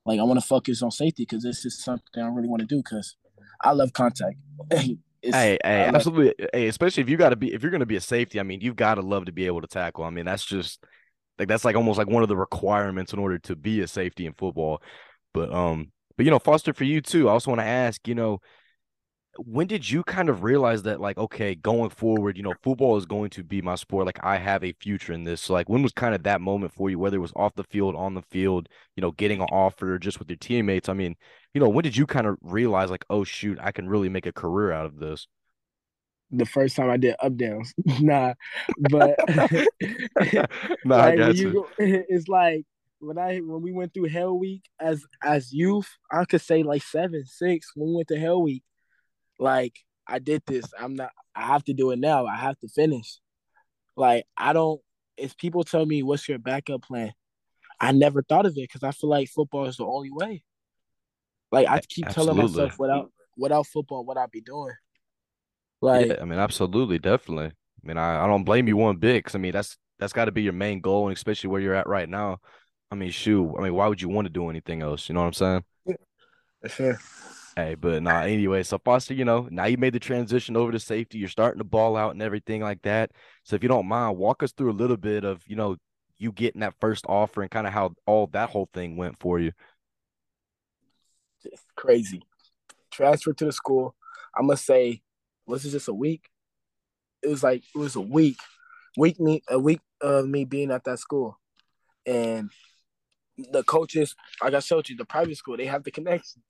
Like 0.06 0.18
I 0.18 0.22
want 0.22 0.40
to 0.40 0.46
focus 0.46 0.82
on 0.82 0.90
safety 0.90 1.24
because 1.28 1.42
this 1.42 1.64
is 1.64 1.82
something 1.82 2.22
I 2.22 2.28
really 2.28 2.48
want 2.48 2.60
to 2.60 2.66
do 2.66 2.78
because 2.78 3.16
I 3.62 3.72
love 3.72 3.92
contact. 3.92 4.36
hey, 5.22 5.58
hey, 5.62 5.84
absolutely. 5.84 6.46
Hey, 6.52 6.68
especially 6.68 7.02
if 7.02 7.08
you 7.08 7.16
got 7.16 7.30
to 7.30 7.36
be 7.36 7.52
if 7.52 7.62
you're 7.62 7.70
going 7.70 7.80
to 7.80 7.86
be 7.86 7.96
a 7.96 8.00
safety. 8.00 8.40
I 8.40 8.42
mean, 8.42 8.60
you've 8.60 8.76
got 8.76 8.94
to 8.96 9.02
love 9.02 9.26
to 9.26 9.32
be 9.32 9.46
able 9.46 9.60
to 9.60 9.66
tackle. 9.66 10.04
I 10.04 10.10
mean, 10.10 10.24
that's 10.24 10.44
just 10.44 10.84
like 11.38 11.48
that's 11.48 11.64
like 11.64 11.76
almost 11.76 11.98
like 11.98 12.08
one 12.08 12.22
of 12.22 12.28
the 12.28 12.36
requirements 12.36 13.12
in 13.12 13.18
order 13.18 13.38
to 13.38 13.56
be 13.56 13.80
a 13.80 13.88
safety 13.88 14.26
in 14.26 14.34
football. 14.34 14.82
But 15.32 15.52
um, 15.52 15.92
but 16.16 16.24
you 16.24 16.30
know, 16.30 16.38
Foster, 16.38 16.72
for 16.72 16.84
you 16.84 17.00
too. 17.00 17.28
I 17.28 17.32
also 17.32 17.50
want 17.50 17.60
to 17.60 17.66
ask, 17.66 18.06
you 18.06 18.14
know, 18.14 18.40
when 19.38 19.66
did 19.66 19.88
you 19.88 20.02
kind 20.02 20.28
of 20.28 20.42
realize 20.42 20.82
that 20.82 21.00
like 21.00 21.16
okay 21.16 21.54
going 21.54 21.88
forward 21.88 22.36
you 22.36 22.42
know 22.42 22.54
football 22.62 22.96
is 22.96 23.06
going 23.06 23.30
to 23.30 23.44
be 23.44 23.62
my 23.62 23.74
sport 23.76 24.04
like 24.04 24.18
i 24.24 24.36
have 24.36 24.64
a 24.64 24.72
future 24.80 25.12
in 25.12 25.24
this 25.24 25.40
so, 25.40 25.52
like 25.52 25.68
when 25.68 25.82
was 25.82 25.92
kind 25.92 26.14
of 26.14 26.22
that 26.24 26.40
moment 26.40 26.72
for 26.72 26.90
you 26.90 26.98
whether 26.98 27.16
it 27.16 27.20
was 27.20 27.32
off 27.36 27.54
the 27.54 27.64
field 27.64 27.94
on 27.94 28.14
the 28.14 28.22
field 28.22 28.68
you 28.96 29.00
know 29.00 29.12
getting 29.12 29.40
an 29.40 29.46
offer 29.52 29.98
just 29.98 30.18
with 30.18 30.28
your 30.28 30.36
teammates 30.36 30.88
i 30.88 30.92
mean 30.92 31.14
you 31.54 31.60
know 31.60 31.68
when 31.68 31.84
did 31.84 31.96
you 31.96 32.06
kind 32.06 32.26
of 32.26 32.36
realize 32.42 32.90
like 32.90 33.04
oh 33.08 33.22
shoot 33.22 33.56
i 33.60 33.70
can 33.70 33.88
really 33.88 34.08
make 34.08 34.26
a 34.26 34.32
career 34.32 34.72
out 34.72 34.86
of 34.86 34.98
this 34.98 35.26
the 36.32 36.46
first 36.46 36.76
time 36.76 36.88
I 36.88 36.96
did 36.96 37.16
up 37.18 37.36
downs. 37.36 37.74
nah, 38.00 38.34
but 38.88 39.16
nah, 40.84 41.06
like, 41.06 41.34
you. 41.34 41.52
Go, 41.52 41.68
it's 41.78 42.28
like 42.28 42.64
when 43.00 43.18
I 43.18 43.38
when 43.38 43.62
we 43.62 43.72
went 43.72 43.92
through 43.92 44.10
Hell 44.10 44.38
Week 44.38 44.62
as 44.78 45.04
as 45.24 45.52
youth, 45.52 45.88
I 46.12 46.24
could 46.24 46.40
say 46.40 46.62
like 46.62 46.84
seven, 46.84 47.24
six 47.26 47.72
when 47.74 47.88
we 47.88 47.96
went 47.96 48.08
to 48.08 48.18
Hell 48.20 48.42
Week 48.42 48.62
like 49.40 49.74
I 50.06 50.18
did 50.18 50.42
this. 50.46 50.64
I'm 50.78 50.94
not. 50.94 51.10
I 51.34 51.46
have 51.46 51.64
to 51.64 51.72
do 51.72 51.90
it 51.90 51.98
now. 51.98 52.26
I 52.26 52.36
have 52.36 52.58
to 52.60 52.68
finish. 52.68 53.18
Like 53.96 54.26
I 54.36 54.52
don't. 54.52 54.80
If 55.16 55.36
people 55.36 55.64
tell 55.64 55.84
me 55.84 56.02
what's 56.02 56.28
your 56.28 56.38
backup 56.38 56.82
plan, 56.82 57.12
I 57.80 57.92
never 57.92 58.22
thought 58.22 58.46
of 58.46 58.52
it 58.52 58.68
because 58.68 58.82
I 58.82 58.92
feel 58.92 59.10
like 59.10 59.28
football 59.28 59.66
is 59.66 59.78
the 59.78 59.84
only 59.84 60.10
way. 60.12 60.42
Like 61.50 61.68
I 61.68 61.80
keep 61.80 62.06
absolutely. 62.06 62.34
telling 62.34 62.52
myself 62.52 62.78
without 62.78 63.10
without 63.36 63.66
football, 63.66 64.04
what 64.04 64.18
I'd 64.18 64.30
be 64.30 64.42
doing. 64.42 64.74
Like 65.80 66.08
yeah, 66.08 66.16
I 66.20 66.24
mean, 66.24 66.38
absolutely, 66.38 66.98
definitely. 66.98 67.46
I 67.46 67.86
mean, 67.86 67.96
I, 67.96 68.24
I 68.24 68.26
don't 68.26 68.44
blame 68.44 68.68
you 68.68 68.76
one 68.76 68.96
bit 68.96 69.18
because 69.18 69.34
I 69.34 69.38
mean 69.38 69.52
that's 69.52 69.76
that's 69.98 70.12
got 70.12 70.26
to 70.26 70.32
be 70.32 70.42
your 70.42 70.52
main 70.52 70.80
goal, 70.80 71.08
and 71.08 71.16
especially 71.16 71.48
where 71.48 71.60
you're 71.60 71.74
at 71.74 71.88
right 71.88 72.08
now. 72.08 72.38
I 72.90 72.94
mean, 72.94 73.10
shoot. 73.10 73.54
I 73.58 73.62
mean, 73.62 73.74
why 73.74 73.86
would 73.86 74.02
you 74.02 74.08
want 74.08 74.26
to 74.26 74.32
do 74.32 74.50
anything 74.50 74.82
else? 74.82 75.08
You 75.08 75.14
know 75.14 75.20
what 75.20 75.28
I'm 75.28 75.32
saying? 75.32 75.64
Yeah, 75.86 76.68
sure. 76.68 77.00
Hey, 77.60 77.74
but 77.74 78.02
nah, 78.02 78.22
anyway, 78.22 78.62
so 78.62 78.78
Foster, 78.78 79.12
you 79.12 79.26
know, 79.26 79.46
now 79.50 79.66
you 79.66 79.76
made 79.76 79.92
the 79.92 80.00
transition 80.00 80.56
over 80.56 80.72
to 80.72 80.80
safety. 80.80 81.18
You're 81.18 81.28
starting 81.28 81.58
to 81.58 81.64
ball 81.64 81.94
out 81.94 82.12
and 82.12 82.22
everything 82.22 82.62
like 82.62 82.80
that. 82.82 83.10
So 83.44 83.54
if 83.54 83.62
you 83.62 83.68
don't 83.68 83.86
mind, 83.86 84.16
walk 84.16 84.42
us 84.42 84.52
through 84.52 84.70
a 84.70 84.72
little 84.72 84.96
bit 84.96 85.24
of, 85.24 85.42
you 85.46 85.56
know, 85.56 85.76
you 86.16 86.32
getting 86.32 86.62
that 86.62 86.74
first 86.80 87.04
offer 87.06 87.42
and 87.42 87.50
kind 87.50 87.66
of 87.66 87.74
how 87.74 87.92
all 88.06 88.28
that 88.28 88.48
whole 88.48 88.70
thing 88.72 88.96
went 88.96 89.18
for 89.18 89.38
you. 89.38 89.52
Just 91.42 91.64
crazy. 91.76 92.22
Transferred 92.90 93.36
to 93.38 93.44
the 93.44 93.52
school. 93.52 93.94
I 94.34 94.40
must 94.40 94.64
say, 94.64 95.02
was 95.46 95.66
it 95.66 95.70
just 95.70 95.88
a 95.88 95.94
week? 95.94 96.30
It 97.22 97.28
was 97.28 97.42
like 97.42 97.62
it 97.74 97.78
was 97.78 97.94
a 97.94 98.00
week, 98.00 98.38
week 98.96 99.20
me 99.20 99.42
a 99.50 99.58
week 99.58 99.80
of 100.00 100.26
me 100.26 100.46
being 100.46 100.70
at 100.70 100.84
that 100.84 100.98
school, 100.98 101.38
and 102.06 102.48
the 103.36 103.62
coaches, 103.64 104.14
like 104.42 104.54
I 104.54 104.60
showed 104.60 104.88
you, 104.88 104.96
the 104.96 105.04
private 105.04 105.36
school, 105.36 105.58
they 105.58 105.66
have 105.66 105.84
the 105.84 105.90
connection 105.90 106.42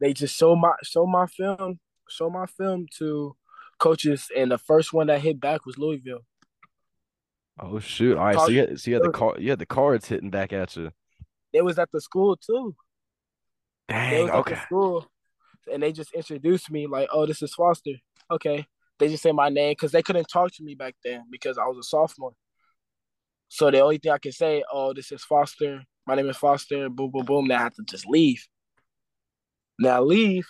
they 0.00 0.12
just 0.12 0.36
show 0.36 0.56
my 0.56 0.72
show 0.82 1.06
my 1.06 1.26
film, 1.26 1.78
show 2.08 2.30
my 2.30 2.46
film 2.46 2.86
to 2.98 3.36
coaches, 3.78 4.28
and 4.36 4.50
the 4.50 4.58
first 4.58 4.92
one 4.92 5.06
that 5.08 5.20
hit 5.20 5.40
back 5.40 5.66
was 5.66 5.78
Louisville. 5.78 6.24
Oh 7.58 7.78
shoot! 7.78 8.16
All 8.16 8.24
right, 8.24 8.36
so 8.36 8.48
you 8.48 8.60
had, 8.60 8.80
so 8.80 8.90
you 8.90 8.94
had 8.96 9.04
the 9.04 9.10
car, 9.10 9.34
you 9.38 9.50
had 9.50 9.58
the 9.58 9.66
cards 9.66 10.08
hitting 10.08 10.30
back 10.30 10.52
at 10.52 10.76
you. 10.76 10.90
It 11.52 11.64
was 11.64 11.78
at 11.78 11.90
the 11.92 12.00
school 12.00 12.36
too. 12.36 12.74
Dang. 13.88 14.30
okay. 14.30 14.58
school, 14.64 15.06
and 15.72 15.82
they 15.82 15.92
just 15.92 16.12
introduced 16.12 16.70
me 16.70 16.86
like, 16.86 17.08
"Oh, 17.12 17.26
this 17.26 17.42
is 17.42 17.54
Foster." 17.54 17.92
Okay, 18.30 18.66
they 18.98 19.08
just 19.08 19.22
say 19.22 19.32
my 19.32 19.48
name 19.48 19.72
because 19.72 19.92
they 19.92 20.02
couldn't 20.02 20.26
talk 20.26 20.52
to 20.54 20.64
me 20.64 20.74
back 20.74 20.94
then 21.04 21.24
because 21.30 21.58
I 21.58 21.66
was 21.66 21.78
a 21.78 21.82
sophomore. 21.82 22.34
So 23.48 23.70
the 23.70 23.80
only 23.80 23.98
thing 23.98 24.10
I 24.10 24.18
could 24.18 24.34
say, 24.34 24.64
oh, 24.72 24.92
this 24.92 25.12
is 25.12 25.22
Foster. 25.22 25.82
My 26.06 26.16
name 26.16 26.28
is 26.28 26.36
Foster. 26.36 26.88
Boom, 26.88 27.10
boom, 27.10 27.24
boom. 27.24 27.46
Now 27.46 27.60
I 27.60 27.62
have 27.62 27.74
to 27.74 27.84
just 27.88 28.06
leave. 28.06 28.44
Now 29.78 30.02
leave. 30.02 30.46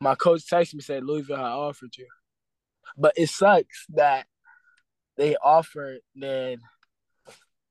My 0.00 0.14
coach 0.14 0.42
texted 0.46 0.74
me 0.74 0.80
said 0.80 1.04
Louisville 1.04 1.36
had 1.36 1.44
offered 1.44 1.96
you, 1.96 2.06
but 2.98 3.14
it 3.16 3.28
sucks 3.28 3.86
that 3.94 4.26
they 5.16 5.36
offered. 5.36 6.00
Then 6.14 6.58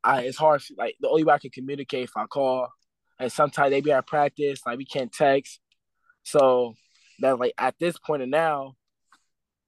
I 0.03 0.21
it's 0.21 0.37
hard. 0.37 0.61
Like 0.77 0.95
the 0.99 1.09
only 1.09 1.23
way 1.23 1.33
I 1.33 1.39
can 1.39 1.51
communicate 1.51 2.05
if 2.05 2.17
I 2.17 2.25
call, 2.25 2.69
and 3.19 3.31
sometimes 3.31 3.71
they 3.71 3.81
be 3.81 3.91
at 3.91 4.07
practice. 4.07 4.61
Like 4.65 4.77
we 4.77 4.85
can't 4.85 5.11
text. 5.11 5.59
So 6.23 6.73
that 7.19 7.39
like 7.39 7.53
at 7.57 7.75
this 7.79 7.97
point 7.97 8.23
and 8.23 8.31
now, 8.31 8.73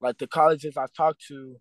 like 0.01 0.17
the 0.17 0.27
colleges 0.27 0.77
I 0.77 0.85
talked 0.95 1.25
to, 1.27 1.57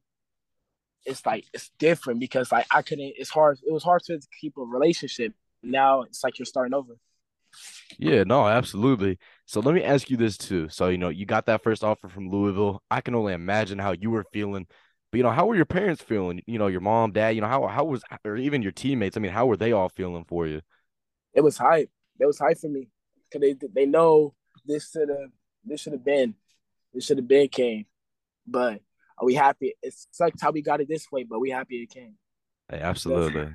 it's 1.04 1.24
like 1.26 1.44
it's 1.52 1.70
different 1.78 2.20
because 2.20 2.50
like 2.50 2.66
I 2.70 2.82
couldn't. 2.82 3.14
It's 3.16 3.30
hard. 3.30 3.58
It 3.66 3.72
was 3.72 3.84
hard 3.84 4.02
to 4.04 4.18
keep 4.40 4.56
a 4.56 4.62
relationship. 4.62 5.34
Now 5.62 6.02
it's 6.02 6.24
like 6.24 6.38
you're 6.38 6.46
starting 6.46 6.74
over. 6.74 6.94
Yeah, 7.98 8.24
no, 8.24 8.46
absolutely. 8.46 9.18
So 9.46 9.60
let 9.60 9.74
me 9.74 9.82
ask 9.84 10.10
you 10.10 10.16
this 10.16 10.36
too. 10.36 10.68
So 10.68 10.88
you 10.88 10.98
know, 10.98 11.08
you 11.08 11.24
got 11.24 11.46
that 11.46 11.62
first 11.62 11.84
offer 11.84 12.08
from 12.08 12.28
Louisville. 12.30 12.82
I 12.90 13.00
can 13.00 13.14
only 13.14 13.32
imagine 13.32 13.78
how 13.78 13.92
you 13.92 14.10
were 14.10 14.24
feeling. 14.32 14.66
But 15.10 15.18
you 15.18 15.22
know, 15.22 15.30
how 15.30 15.46
were 15.46 15.54
your 15.54 15.64
parents 15.64 16.02
feeling? 16.02 16.42
You 16.46 16.58
know, 16.58 16.66
your 16.66 16.80
mom, 16.80 17.12
dad. 17.12 17.30
You 17.30 17.40
know, 17.40 17.46
how 17.46 17.66
how 17.68 17.84
was 17.84 18.02
or 18.24 18.36
even 18.36 18.62
your 18.62 18.72
teammates? 18.72 19.16
I 19.16 19.20
mean, 19.20 19.32
how 19.32 19.46
were 19.46 19.56
they 19.56 19.72
all 19.72 19.88
feeling 19.88 20.24
for 20.24 20.46
you? 20.46 20.62
It 21.32 21.42
was 21.42 21.56
hype. 21.56 21.90
It 22.18 22.26
was 22.26 22.38
hype 22.38 22.58
for 22.58 22.68
me 22.68 22.88
because 23.30 23.40
they 23.40 23.68
they 23.72 23.86
know 23.86 24.34
this 24.66 24.90
should 24.90 25.08
have 25.08 25.30
this 25.64 25.80
should 25.80 25.92
have 25.92 26.04
been 26.04 26.34
this 26.92 27.04
should 27.04 27.18
have 27.18 27.28
been 27.28 27.48
came, 27.48 27.86
but 28.46 28.80
are 29.18 29.24
we 29.24 29.34
happy? 29.34 29.74
It 29.82 29.94
sucks 30.10 30.42
how 30.42 30.50
we 30.50 30.60
got 30.60 30.80
it 30.80 30.88
this 30.88 31.10
way, 31.10 31.22
but 31.22 31.38
we 31.38 31.50
happy 31.50 31.82
it 31.82 31.90
came. 31.90 32.14
Hey, 32.68 32.80
absolutely. 32.80 33.54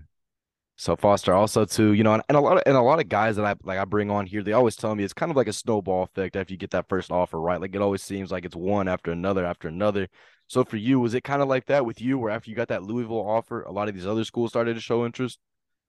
So 0.81 0.95
Foster 0.95 1.31
also 1.31 1.63
too, 1.63 1.93
you 1.93 2.03
know, 2.03 2.15
and, 2.15 2.23
and, 2.27 2.35
a 2.35 2.41
lot 2.41 2.57
of 2.57 2.63
and 2.65 2.75
a 2.75 2.81
lot 2.81 2.99
of 2.99 3.07
guys 3.07 3.35
that 3.35 3.45
I 3.45 3.53
like 3.61 3.77
I 3.77 3.85
bring 3.85 4.09
on 4.09 4.25
here, 4.25 4.41
they 4.41 4.53
always 4.53 4.75
tell 4.75 4.95
me 4.95 5.03
it's 5.03 5.13
kind 5.13 5.29
of 5.29 5.35
like 5.35 5.47
a 5.47 5.53
snowball 5.53 6.01
effect 6.01 6.35
after 6.35 6.51
you 6.51 6.57
get 6.57 6.71
that 6.71 6.89
first 6.89 7.11
offer, 7.11 7.39
right? 7.39 7.61
Like 7.61 7.75
it 7.75 7.83
always 7.83 8.01
seems 8.01 8.31
like 8.31 8.45
it's 8.45 8.55
one 8.55 8.87
after 8.87 9.11
another 9.11 9.45
after 9.45 9.67
another. 9.67 10.07
So 10.47 10.63
for 10.63 10.77
you, 10.77 10.99
was 10.99 11.13
it 11.13 11.23
kind 11.23 11.43
of 11.43 11.47
like 11.47 11.67
that 11.67 11.85
with 11.85 12.01
you, 12.01 12.17
where 12.17 12.31
after 12.31 12.49
you 12.49 12.55
got 12.55 12.69
that 12.69 12.81
Louisville 12.81 13.29
offer, 13.29 13.61
a 13.61 13.71
lot 13.71 13.89
of 13.89 13.93
these 13.93 14.07
other 14.07 14.23
schools 14.23 14.49
started 14.49 14.73
to 14.73 14.79
show 14.79 15.05
interest? 15.05 15.37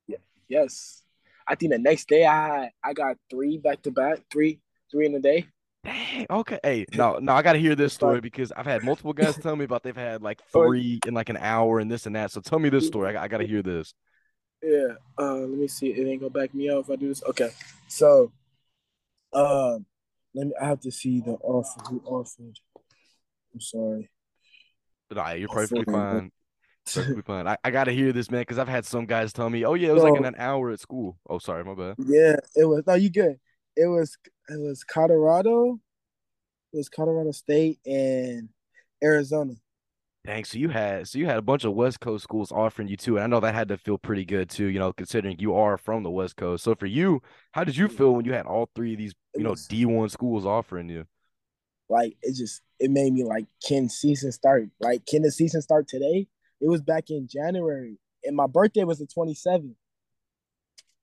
Yeah. 0.08 0.18
Yes. 0.46 1.02
I 1.48 1.54
think 1.54 1.72
the 1.72 1.78
next 1.78 2.06
day 2.08 2.26
I 2.26 2.46
had 2.46 2.70
I 2.84 2.92
got 2.92 3.16
three 3.30 3.56
back 3.56 3.80
to 3.84 3.90
back, 3.90 4.18
three, 4.30 4.60
three 4.90 5.06
in 5.06 5.14
a 5.14 5.20
day. 5.20 5.46
Dang, 5.84 6.26
okay. 6.28 6.60
Hey, 6.62 6.84
no, 6.92 7.16
no, 7.16 7.32
I 7.32 7.40
gotta 7.40 7.58
hear 7.58 7.74
this 7.74 7.94
story 7.94 8.20
because 8.20 8.52
I've 8.52 8.66
had 8.66 8.84
multiple 8.84 9.14
guys 9.14 9.38
tell 9.38 9.56
me 9.56 9.64
about 9.64 9.84
they've 9.84 9.96
had 9.96 10.20
like 10.20 10.42
three 10.52 11.00
in 11.06 11.14
like 11.14 11.30
an 11.30 11.38
hour 11.38 11.78
and 11.78 11.90
this 11.90 12.04
and 12.04 12.14
that. 12.14 12.30
So 12.30 12.42
tell 12.42 12.58
me 12.58 12.68
this 12.68 12.86
story. 12.86 13.16
I, 13.16 13.24
I 13.24 13.28
gotta 13.28 13.46
hear 13.46 13.62
this. 13.62 13.94
Yeah. 14.62 14.94
Uh, 15.18 15.34
let 15.38 15.58
me 15.58 15.68
see. 15.68 15.88
It 15.88 16.06
ain't 16.06 16.20
gonna 16.20 16.30
back 16.30 16.54
me 16.54 16.68
up 16.68 16.84
if 16.84 16.90
I 16.90 16.96
do 16.96 17.08
this. 17.08 17.22
Okay. 17.24 17.50
So, 17.88 18.32
um, 19.32 19.86
let 20.34 20.46
me. 20.46 20.52
I 20.60 20.66
have 20.66 20.80
to 20.80 20.90
see 20.92 21.20
the 21.20 21.32
offer. 21.32 21.80
Who 21.88 22.00
offered? 22.06 22.58
I'm 23.52 23.60
sorry. 23.60 24.10
But 25.08 25.16
Nah, 25.16 25.32
you're 25.32 25.48
perfectly 25.48 25.84
fine. 25.84 26.30
perfectly 26.94 27.22
fine. 27.22 27.46
I, 27.46 27.56
I 27.64 27.70
gotta 27.70 27.92
hear 27.92 28.12
this, 28.12 28.30
man, 28.30 28.42
because 28.42 28.58
I've 28.58 28.68
had 28.68 28.86
some 28.86 29.06
guys 29.06 29.32
tell 29.32 29.50
me, 29.50 29.64
"Oh 29.64 29.74
yeah, 29.74 29.88
it 29.88 29.92
was 29.92 30.02
so, 30.02 30.08
like 30.08 30.18
in 30.18 30.24
an 30.24 30.36
hour 30.38 30.70
at 30.70 30.80
school." 30.80 31.18
Oh, 31.28 31.38
sorry, 31.38 31.64
my 31.64 31.74
bad. 31.74 31.96
Yeah, 31.98 32.36
it 32.54 32.64
was. 32.64 32.84
No, 32.86 32.94
you 32.94 33.10
good. 33.10 33.38
It 33.76 33.86
was. 33.86 34.16
It 34.48 34.60
was 34.60 34.84
Colorado. 34.84 35.80
It 36.72 36.76
was 36.76 36.88
Colorado 36.88 37.32
State 37.32 37.80
and 37.84 38.48
Arizona. 39.02 39.54
Dang, 40.24 40.44
so 40.44 40.56
you 40.56 40.68
had 40.68 41.08
so 41.08 41.18
you 41.18 41.26
had 41.26 41.38
a 41.38 41.42
bunch 41.42 41.64
of 41.64 41.72
West 41.72 41.98
Coast 41.98 42.22
schools 42.22 42.52
offering 42.52 42.86
you 42.86 42.96
too, 42.96 43.16
and 43.16 43.24
I 43.24 43.26
know 43.26 43.40
that 43.40 43.54
had 43.54 43.68
to 43.68 43.76
feel 43.76 43.98
pretty 43.98 44.24
good 44.24 44.48
too. 44.48 44.66
You 44.66 44.78
know, 44.78 44.92
considering 44.92 45.36
you 45.40 45.54
are 45.56 45.76
from 45.76 46.04
the 46.04 46.10
West 46.10 46.36
Coast. 46.36 46.62
So 46.62 46.76
for 46.76 46.86
you, 46.86 47.20
how 47.50 47.64
did 47.64 47.76
you 47.76 47.88
mm. 47.88 47.92
feel 47.92 48.14
when 48.14 48.24
you 48.24 48.32
had 48.32 48.46
all 48.46 48.70
three 48.72 48.92
of 48.92 48.98
these, 48.98 49.14
you 49.34 49.42
know, 49.42 49.56
D 49.68 49.84
one 49.84 50.08
schools 50.10 50.46
offering 50.46 50.88
you? 50.88 51.06
Like 51.88 52.16
it 52.22 52.36
just 52.36 52.62
it 52.78 52.92
made 52.92 53.12
me 53.12 53.24
like, 53.24 53.46
can 53.66 53.88
season 53.88 54.30
start? 54.30 54.68
Like, 54.78 55.04
can 55.06 55.22
the 55.22 55.32
season 55.32 55.60
start 55.60 55.88
today? 55.88 56.28
It 56.60 56.68
was 56.68 56.82
back 56.82 57.10
in 57.10 57.26
January, 57.26 57.98
and 58.22 58.36
my 58.36 58.46
birthday 58.46 58.84
was 58.84 59.00
the 59.00 59.06
twenty 59.06 59.34
seventh. 59.34 59.74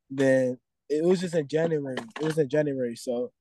Then 0.10 0.60
it 0.88 1.04
was 1.04 1.20
just 1.20 1.36
in 1.36 1.50
January. 1.50 1.98
It 2.22 2.26
was 2.26 2.38
in 2.38 2.48
January, 2.48 2.96
so 2.96 3.34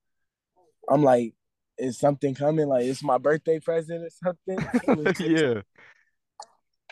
I'm 0.90 1.04
like, 1.04 1.35
is 1.78 1.99
something 1.99 2.35
coming? 2.35 2.68
Like 2.68 2.85
it's 2.85 3.02
my 3.02 3.18
birthday 3.18 3.61
present 3.61 4.04
or 4.04 4.11
something? 4.11 5.14
yeah. 5.20 5.62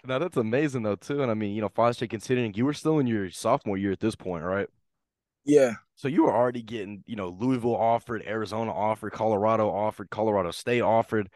Now 0.05 0.19
that's 0.19 0.37
amazing 0.37 0.83
though 0.83 0.97
too, 0.97 1.23
and 1.23 1.31
I 1.31 1.35
mean, 1.35 1.55
you 1.55 1.61
know, 1.61 1.69
Foster, 1.69 2.07
considering 2.07 2.55
you 2.55 2.65
were 2.65 2.75
still 2.75 2.99
in 2.99 3.07
your 3.07 3.31
sophomore 3.31 3.77
year 3.77 3.93
at 3.93 4.01
this 4.01 4.15
point, 4.15 4.45
right? 4.45 4.69
Yeah. 5.45 5.75
So 5.95 6.09
you 6.09 6.25
were 6.25 6.35
already 6.35 6.63
getting, 6.63 7.03
you 7.07 7.17
know, 7.17 7.29
Louisville 7.29 7.77
offered, 7.77 8.23
Arizona 8.27 8.73
offered, 8.73 9.13
Colorado 9.13 9.71
offered, 9.71 10.11
Colorado 10.11 10.51
State 10.51 10.83
offered. 10.83 11.29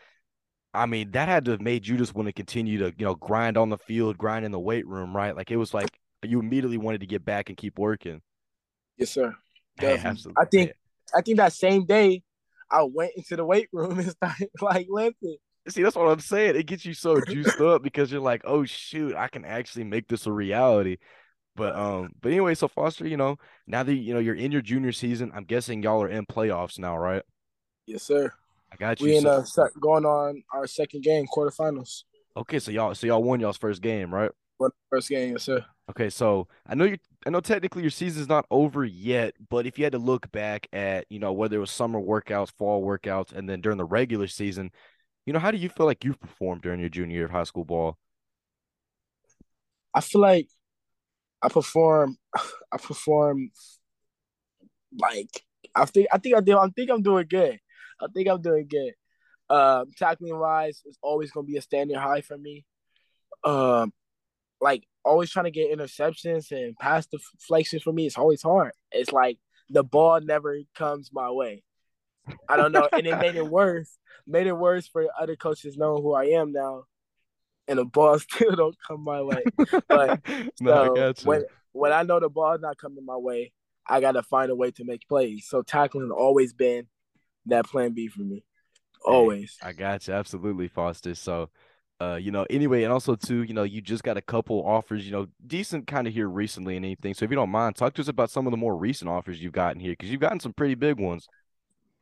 I 0.75 0.87
mean, 0.87 1.13
that 1.13 1.29
had 1.29 1.47
to 1.47 1.53
have 1.53 1.61
made 1.61 1.87
you 1.87 1.97
just 1.97 2.15
want 2.15 2.27
to 2.27 2.33
continue 2.33 2.79
to, 2.79 2.93
you 2.97 3.05
know, 3.05 3.15
grind 3.15 3.57
on 3.57 3.71
the 3.71 3.79
field, 3.79 4.19
grind 4.19 4.45
in 4.45 4.53
the 4.53 4.61
weight 4.61 4.87
room, 4.87 5.17
right? 5.17 5.35
Like 5.35 5.51
it 5.51 5.57
was 5.57 5.73
like 5.73 5.89
you 6.23 6.39
immediately 6.39 6.77
wanted 6.77 7.01
to 7.01 7.07
get 7.07 7.25
back 7.25 7.49
and 7.49 7.57
keep 7.57 7.79
working. 7.79 8.21
Yes, 8.97 9.11
sir. 9.11 9.35
Hey, 9.79 9.99
absolutely. 10.05 10.41
I 10.41 10.45
think 10.45 10.73
I 11.15 11.23
think 11.23 11.39
that 11.39 11.53
same 11.53 11.87
day 11.87 12.23
I 12.71 12.83
went 12.83 13.13
into 13.17 13.37
the 13.37 13.45
weight 13.45 13.69
room 13.73 13.99
and 13.99 14.11
started 14.11 14.51
like 14.61 14.87
lifting. 14.91 15.37
See, 15.69 15.83
that's 15.83 15.97
what 15.97 16.09
I'm 16.09 16.21
saying. 16.21 16.57
It 16.57 16.67
gets 16.67 16.85
you 16.85 16.95
so 16.95 17.21
juiced 17.21 17.61
up 17.61 17.83
because 17.83 18.11
you're 18.11 18.21
like, 18.21 18.43
oh 18.45 18.65
shoot, 18.65 19.15
I 19.15 19.29
can 19.29 19.45
actually 19.45 19.85
make 19.85 20.09
this 20.09 20.27
a 20.27 20.33
reality. 20.33 20.97
But 21.57 21.77
um, 21.77 22.13
but 22.21 22.33
anyway, 22.33 22.55
so 22.55 22.69
Foster, 22.69 23.07
you 23.07 23.17
know, 23.17 23.37
now 23.67 23.83
that 23.83 23.95
you 23.95 24.15
know 24.15 24.21
you're 24.21 24.35
in 24.35 24.53
your 24.53 24.63
junior 24.63 24.93
season, 24.93 25.33
I'm 25.35 25.45
guessing 25.45 25.83
y'all 25.83 26.03
are 26.03 26.09
in 26.09 26.25
playoffs 26.27 26.79
now, 26.79 26.97
right? 26.97 27.23
Yes, 27.87 28.05
sir. 28.05 28.33
I 28.73 28.77
got 28.77 29.01
you. 29.01 29.07
We 29.07 29.17
in 29.17 29.27
uh 29.27 29.45
going 29.81 30.07
on 30.07 30.43
our 30.55 30.67
second 30.67 31.03
game, 31.03 31.27
quarterfinals. 31.27 32.05
Okay, 32.37 32.61
so 32.61 32.71
y'all 32.71 32.95
so 32.95 33.07
y'all 33.07 33.23
won 33.23 33.41
y'all's 33.41 33.57
first 33.57 33.83
game, 33.83 34.15
right? 34.15 34.31
First 34.91 35.09
game, 35.09 35.33
yes, 35.33 35.45
sir. 35.45 35.65
Okay, 35.91 36.11
so 36.11 36.49
I 36.67 36.75
know 36.75 36.85
you 36.85 36.99
I 37.27 37.31
know 37.31 37.41
technically 37.41 37.83
your 37.83 37.91
season's 37.91 38.29
not 38.29 38.47
over 38.51 38.85
yet, 38.85 39.35
but 39.49 39.67
if 39.67 39.79
you 39.79 39.85
had 39.85 39.93
to 39.93 39.99
look 39.99 40.31
back 40.33 40.69
at, 40.73 41.05
you 41.11 41.19
know, 41.19 41.33
whether 41.33 41.57
it 41.57 41.61
was 41.61 41.71
summer 41.71 42.01
workouts, 42.01 42.53
fall 42.53 42.83
workouts, 42.85 43.33
and 43.33 43.49
then 43.49 43.61
during 43.61 43.79
the 43.79 43.85
regular 43.85 44.27
season, 44.27 44.71
you 45.27 45.33
know, 45.33 45.39
how 45.39 45.51
do 45.51 45.59
you 45.59 45.69
feel 45.69 45.87
like 45.87 46.05
you've 46.05 46.21
performed 46.21 46.63
during 46.63 46.81
your 46.81 46.89
junior 46.89 47.17
year 47.17 47.25
of 47.27 47.31
high 47.31 47.45
school 47.45 47.65
ball? 47.65 47.99
I 49.95 50.01
feel 50.01 50.21
like 50.21 50.49
I 51.43 51.49
perform 51.49 52.17
I 52.73 52.77
perform 52.79 53.51
like 54.99 55.43
I 55.75 55.85
think 55.85 56.07
I 56.13 56.19
think 56.19 56.37
I 56.37 56.41
do 56.41 56.59
I 56.59 56.69
think 56.69 56.91
I'm 56.91 57.03
doing 57.03 57.27
good. 57.29 57.59
I 58.01 58.07
think 58.15 58.29
I'm 58.29 58.43
doing 58.43 58.69
good. 58.69 58.95
Um 59.55 59.91
tackling 59.97 60.39
wise 60.39 60.83
is 60.87 60.99
always 61.03 61.31
gonna 61.31 61.47
be 61.47 61.57
a 61.57 61.63
standard 61.63 61.99
high 61.99 62.21
for 62.23 62.39
me. 62.39 62.65
Um 63.45 63.93
like 64.61 64.87
always 65.05 65.31
trying 65.31 65.47
to 65.47 65.51
get 65.51 65.77
interceptions 65.77 66.51
and 66.51 66.77
pass 66.77 67.07
deflections 67.07 67.83
for 67.83 67.93
me 67.93 68.07
is 68.07 68.17
always 68.17 68.43
hard. 68.43 68.73
It's 68.93 69.13
like 69.13 69.39
the 69.71 69.83
ball 69.83 70.21
never 70.21 70.59
comes 70.75 71.11
my 71.13 71.31
way. 71.31 71.63
I 72.49 72.57
don't 72.57 72.73
know, 72.73 72.89
and 72.93 73.07
it 73.07 73.19
made 73.19 73.37
it 73.37 73.47
worse. 73.47 73.97
Made 74.27 74.47
it 74.47 74.57
worse 74.57 74.87
for 74.87 75.07
other 75.19 75.37
coaches 75.37 75.77
knowing 75.77 76.03
who 76.03 76.15
I 76.15 76.25
am 76.27 76.53
now, 76.53 76.85
and 77.67 77.79
the 77.79 77.85
ball 77.85 78.19
still 78.19 78.55
don't 78.55 78.77
come 78.87 79.03
my 79.03 79.23
way. 79.23 79.45
But 79.89 80.21
no, 80.61 81.13
so 81.15 81.29
when 81.29 81.45
when 81.73 81.93
I 81.93 82.03
know 82.03 82.21
the 82.21 82.29
ball's 82.29 82.61
not 82.61 82.79
coming 82.79 83.05
my 83.05 83.17
way, 83.17 83.53
I 83.89 84.01
gotta 84.01 84.23
find 84.23 84.51
a 84.51 84.55
way 84.55 84.71
to 84.73 84.85
make 84.85 85.09
plays. 85.09 85.47
So 85.49 85.63
tackling 85.63 86.11
always 86.11 86.53
been 86.53 86.87
that 87.47 87.67
plan 87.67 87.93
B 87.93 88.09
for 88.09 88.23
me, 88.23 88.45
always. 89.05 89.57
Hey, 89.61 89.71
I 89.71 89.73
got 89.73 90.07
you, 90.07 90.15
absolutely, 90.15 90.69
Foster. 90.69 91.15
So 91.15 91.51
uh, 92.01 92.17
you 92.17 92.31
know, 92.31 92.47
anyway, 92.49 92.83
and 92.83 92.93
also 92.93 93.15
too, 93.15 93.43
you 93.43 93.53
know, 93.53 93.63
you 93.63 93.83
just 93.83 94.03
got 94.03 94.17
a 94.17 94.23
couple 94.23 94.65
offers, 94.67 95.05
you 95.05 95.13
know, 95.13 95.27
decent 95.47 95.87
kind 95.87 96.07
of 96.07 96.15
here 96.15 96.29
recently 96.29 96.77
and 96.77 96.85
anything. 96.85 97.13
So 97.13 97.25
if 97.25 97.31
you 97.31 97.37
don't 97.37 97.51
mind, 97.51 97.77
talk 97.77 97.93
to 97.95 98.01
us 98.01 98.09
about 98.09 98.31
some 98.31 98.47
of 98.47 98.53
the 98.53 98.57
more 98.57 98.75
recent 98.75 99.11
offers 99.11 99.41
you've 99.43 99.53
gotten 99.53 99.81
here 99.81 99.93
because 99.93 100.11
you've 100.11 100.21
gotten 100.21 100.41
some 100.41 100.55
pretty 100.55 100.75
big 100.75 100.99
ones. 100.99 101.29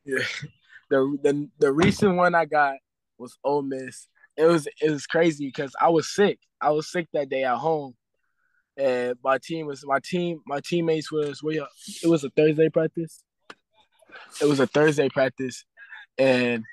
Yeah, 0.05 0.23
the 0.89 1.17
the 1.21 1.49
the 1.59 1.71
recent 1.73 2.15
one 2.15 2.33
I 2.33 2.45
got 2.45 2.75
was 3.17 3.37
Ole 3.43 3.63
Miss. 3.63 4.07
It 4.37 4.45
was 4.45 4.67
it 4.81 4.89
was 4.89 5.05
crazy 5.05 5.47
because 5.47 5.75
I 5.79 5.89
was 5.89 6.13
sick. 6.13 6.39
I 6.61 6.71
was 6.71 6.89
sick 6.89 7.07
that 7.11 7.27
day 7.27 7.43
at 7.43 7.57
home, 7.57 7.93
and 8.77 9.15
my 9.21 9.37
team 9.43 9.65
was 9.65 9.83
my 9.85 9.99
team. 10.01 10.39
My 10.47 10.61
teammates 10.63 11.11
was 11.11 11.43
we. 11.43 11.61
It 12.01 12.07
was 12.07 12.23
a 12.23 12.29
Thursday 12.29 12.69
practice. 12.69 13.21
It 14.41 14.45
was 14.45 14.61
a 14.61 14.67
Thursday 14.67 15.09
practice, 15.09 15.65
and 16.17 16.63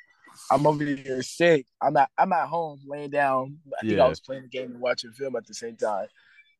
I'm 0.50 0.66
over 0.66 0.84
here 0.84 1.22
sick. 1.22 1.66
I'm 1.80 1.96
at 1.96 2.10
I'm 2.16 2.32
at 2.32 2.48
home 2.48 2.80
laying 2.86 3.10
down. 3.10 3.58
I 3.76 3.80
think 3.80 3.94
yeah. 3.94 4.04
I 4.04 4.08
was 4.08 4.20
playing 4.20 4.42
the 4.42 4.48
game 4.48 4.72
and 4.72 4.80
watching 4.80 5.12
film 5.12 5.36
at 5.36 5.46
the 5.46 5.54
same 5.54 5.76
time. 5.76 6.06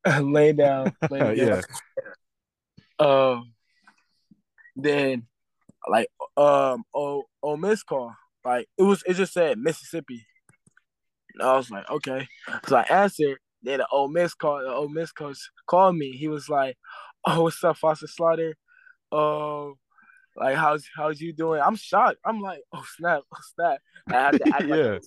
laying 0.32 0.56
down, 0.56 0.94
laying 1.10 1.36
yeah. 1.38 1.60
Um, 2.98 3.52
then 4.74 5.26
like 5.88 6.08
um 6.36 6.82
oh 6.94 7.24
oh 7.42 7.56
miss 7.56 7.82
call 7.82 8.12
like 8.46 8.68
it 8.78 8.82
was 8.82 9.02
it 9.06 9.14
just 9.14 9.32
said 9.32 9.58
Mississippi. 9.58 10.24
And 11.34 11.48
I 11.48 11.56
was 11.56 11.70
like, 11.70 11.90
okay. 11.90 12.28
So 12.66 12.76
I 12.76 12.82
answered. 12.82 13.38
Then 13.62 13.78
the 13.78 13.86
Ole 13.90 14.08
Miss 14.08 14.32
called 14.34 14.62
the 14.62 14.72
Ole 14.72 14.88
Miss 14.88 15.10
coach 15.10 15.38
called 15.66 15.96
me. 15.96 16.12
He 16.12 16.28
was 16.28 16.48
like, 16.48 16.76
"Oh, 17.26 17.42
what's 17.42 17.64
up, 17.64 17.76
Foster 17.78 18.06
Slaughter? 18.06 18.54
Oh, 19.10 19.74
like 20.36 20.56
how's 20.56 20.88
how's 20.96 21.20
you 21.20 21.32
doing?" 21.32 21.60
I'm 21.64 21.76
shocked. 21.76 22.18
I'm 22.24 22.40
like, 22.40 22.60
"Oh 22.72 22.84
snap, 22.96 23.22
oh 23.32 23.38
snap!" 23.54 23.78
I 24.08 24.12
had 24.12 24.30
to 24.32 24.48
act 24.48 24.64
yeah. 24.68 24.76
like 24.76 25.02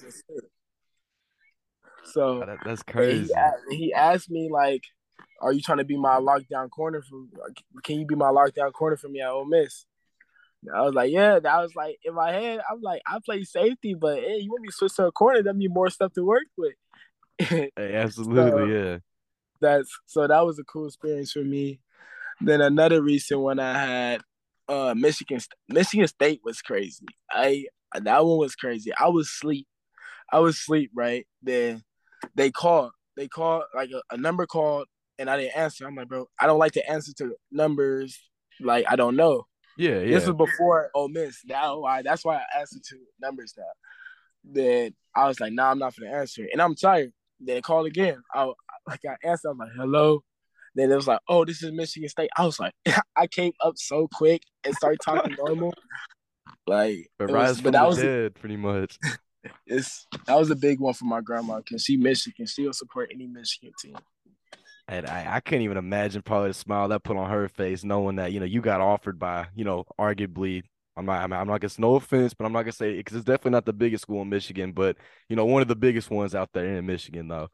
So 2.03 2.41
oh, 2.41 2.45
that, 2.45 2.57
that's 2.65 2.83
crazy. 2.83 3.33
He, 3.69 3.75
he 3.77 3.93
asked 3.93 4.29
me 4.29 4.50
like, 4.51 4.83
"Are 5.41 5.53
you 5.53 5.62
trying 5.62 5.79
to 5.79 5.86
be 5.86 5.98
my 5.98 6.19
lockdown 6.19 6.69
corner 6.69 7.01
for? 7.01 7.25
Can 7.83 8.00
you 8.00 8.05
be 8.05 8.15
my 8.15 8.29
lockdown 8.29 8.74
corner 8.74 8.98
for 8.98 9.09
me 9.09 9.21
at 9.21 9.29
Ole 9.29 9.45
Miss?" 9.45 9.86
I 10.74 10.81
was 10.81 10.93
like, 10.93 11.12
yeah. 11.12 11.39
That 11.39 11.62
was 11.62 11.75
like 11.75 12.00
in 12.03 12.13
my 12.13 12.31
head. 12.31 12.59
I'm 12.69 12.81
like, 12.81 13.01
I 13.07 13.19
play 13.24 13.43
safety, 13.43 13.93
but 13.93 14.19
hey, 14.19 14.39
you 14.39 14.51
want 14.51 14.63
me 14.63 14.69
to 14.69 14.74
switch 14.74 14.95
to 14.95 15.05
a 15.05 15.12
corner? 15.12 15.41
That 15.41 15.55
mean 15.55 15.71
more 15.71 15.89
stuff 15.89 16.13
to 16.13 16.25
work 16.25 16.48
with. 16.57 16.74
hey, 17.39 17.71
absolutely, 17.77 18.51
so, 18.51 18.65
yeah. 18.65 18.98
That's 19.62 19.89
so 20.05 20.27
that 20.27 20.45
was 20.45 20.59
a 20.59 20.63
cool 20.63 20.88
experience 20.88 21.31
for 21.31 21.43
me. 21.43 21.79
Then 22.41 22.62
another 22.62 23.01
recent 23.01 23.39
one 23.39 23.59
I 23.59 23.74
had, 23.74 24.21
uh, 24.70 24.94
Michigan. 24.96 25.40
Michigan 25.68 26.08
State 26.08 26.42
was 26.44 26.62
crazy. 26.62 27.06
I 27.32 27.66
that 27.94 28.26
one 28.26 28.38
was 28.38 28.56
crazy. 28.56 28.92
I 28.98 29.10
was 29.10 29.30
sleep. 29.30 29.68
I 30.32 30.40
was 30.40 30.60
sleep 30.60 30.92
right. 30.96 31.26
Then 31.42 31.84
they 32.36 32.52
called. 32.52 32.92
They 33.18 33.28
called 33.28 33.64
like 33.76 33.90
a, 33.90 34.02
a 34.14 34.18
number 34.18 34.46
called, 34.46 34.88
and 35.18 35.30
I 35.30 35.38
didn't 35.38 35.58
answer. 35.58 35.86
I'm 35.86 35.96
like, 35.96 36.08
bro, 36.08 36.28
I 36.40 36.46
don't 36.46 36.60
like 36.60 36.74
to 36.74 36.90
answer 36.90 37.12
to 37.18 37.36
numbers 37.52 38.18
like 38.62 38.86
I 38.88 38.96
don't 38.96 39.16
know. 39.16 39.46
Yeah, 39.78 40.00
yeah. 40.00 40.14
This 40.16 40.28
was 40.28 40.36
before 40.36 40.90
Ole 40.94 41.10
Miss. 41.10 41.40
Now 41.46 41.84
I 41.84 42.02
that's 42.02 42.24
why 42.24 42.38
I 42.38 42.60
answered 42.60 42.84
to 42.90 42.98
numbers 43.20 43.54
now. 43.58 43.64
Then 44.44 44.94
I 45.16 45.28
was 45.28 45.40
like, 45.40 45.52
nah, 45.52 45.72
I'm 45.72 45.80
not 45.80 45.96
gonna 45.98 46.12
answer. 46.12 46.48
And 46.52 46.62
I'm 46.62 46.76
tired. 46.76 47.12
Then 47.40 47.56
they 47.56 47.62
called 47.62 47.88
again. 47.88 48.22
I 48.34 48.52
like 48.88 49.02
I 49.06 49.16
answered, 49.28 49.50
I'm 49.50 49.58
like, 49.58 49.72
hello. 49.76 50.24
Then 50.79 50.91
it 50.91 50.95
was 50.95 51.07
like, 51.07 51.19
oh, 51.27 51.45
this 51.45 51.63
is 51.63 51.71
Michigan 51.71 52.09
State. 52.09 52.29
I 52.38 52.45
was 52.45 52.59
like, 52.59 52.74
I 53.15 53.27
came 53.27 53.53
up 53.62 53.77
so 53.77 54.07
quick 54.13 54.43
and 54.63 54.75
started 54.75 55.00
talking 55.03 55.36
normal. 55.38 55.74
Like 56.67 57.09
but 57.17 57.31
was, 57.31 57.62
but 57.62 57.74
that 57.74 57.88
was 57.88 57.98
dead, 57.98 58.36
pretty 58.36 58.57
much. 58.57 58.98
It's 59.65 60.05
that 60.27 60.38
was 60.38 60.51
a 60.51 60.55
big 60.55 60.81
one 60.81 60.93
for 60.93 61.05
my 61.05 61.21
grandma 61.21 61.59
because 61.59 61.83
she 61.83 61.95
Michigan. 61.95 62.45
She'll 62.45 62.74
support 62.74 63.09
any 63.13 63.25
Michigan 63.25 63.71
team. 63.79 63.95
And 64.89 65.07
I, 65.07 65.36
I 65.36 65.39
couldn't 65.39 65.62
even 65.62 65.77
imagine 65.77 66.21
probably 66.24 66.50
the 66.50 66.55
smile 66.55 66.89
that 66.89 67.05
put 67.05 67.15
on 67.15 67.29
her 67.29 67.48
face, 67.48 67.86
knowing 67.86 68.17
that 68.17 68.33
you 68.33 68.41
know 68.41 68.45
you 68.45 68.59
got 68.59 68.81
offered 68.81 69.17
by 69.17 69.48
you 69.55 69.63
know 69.63 69.86
arguably 69.98 70.63
I'm 70.98 71.05
not 71.05 71.24
I'm 71.24 71.48
not 71.48 71.62
gonna 71.62 71.74
no 71.77 71.95
offense, 71.95 72.33
but 72.33 72.43
I'm 72.43 72.51
not 72.51 72.63
gonna 72.63 72.74
say 72.74 72.98
because 72.98 73.15
it's 73.15 73.25
definitely 73.25 73.51
not 73.51 73.65
the 73.65 73.71
biggest 73.71 74.01
school 74.01 74.21
in 74.21 74.29
Michigan, 74.29 74.74
but 74.74 74.98
you 75.29 75.38
know 75.38 75.45
one 75.45 75.62
of 75.62 75.69
the 75.69 75.75
biggest 75.75 76.12
ones 76.12 76.36
out 76.36 76.50
there 76.53 76.75
in 76.75 76.86
Michigan 76.86 77.29
though. 77.29 77.48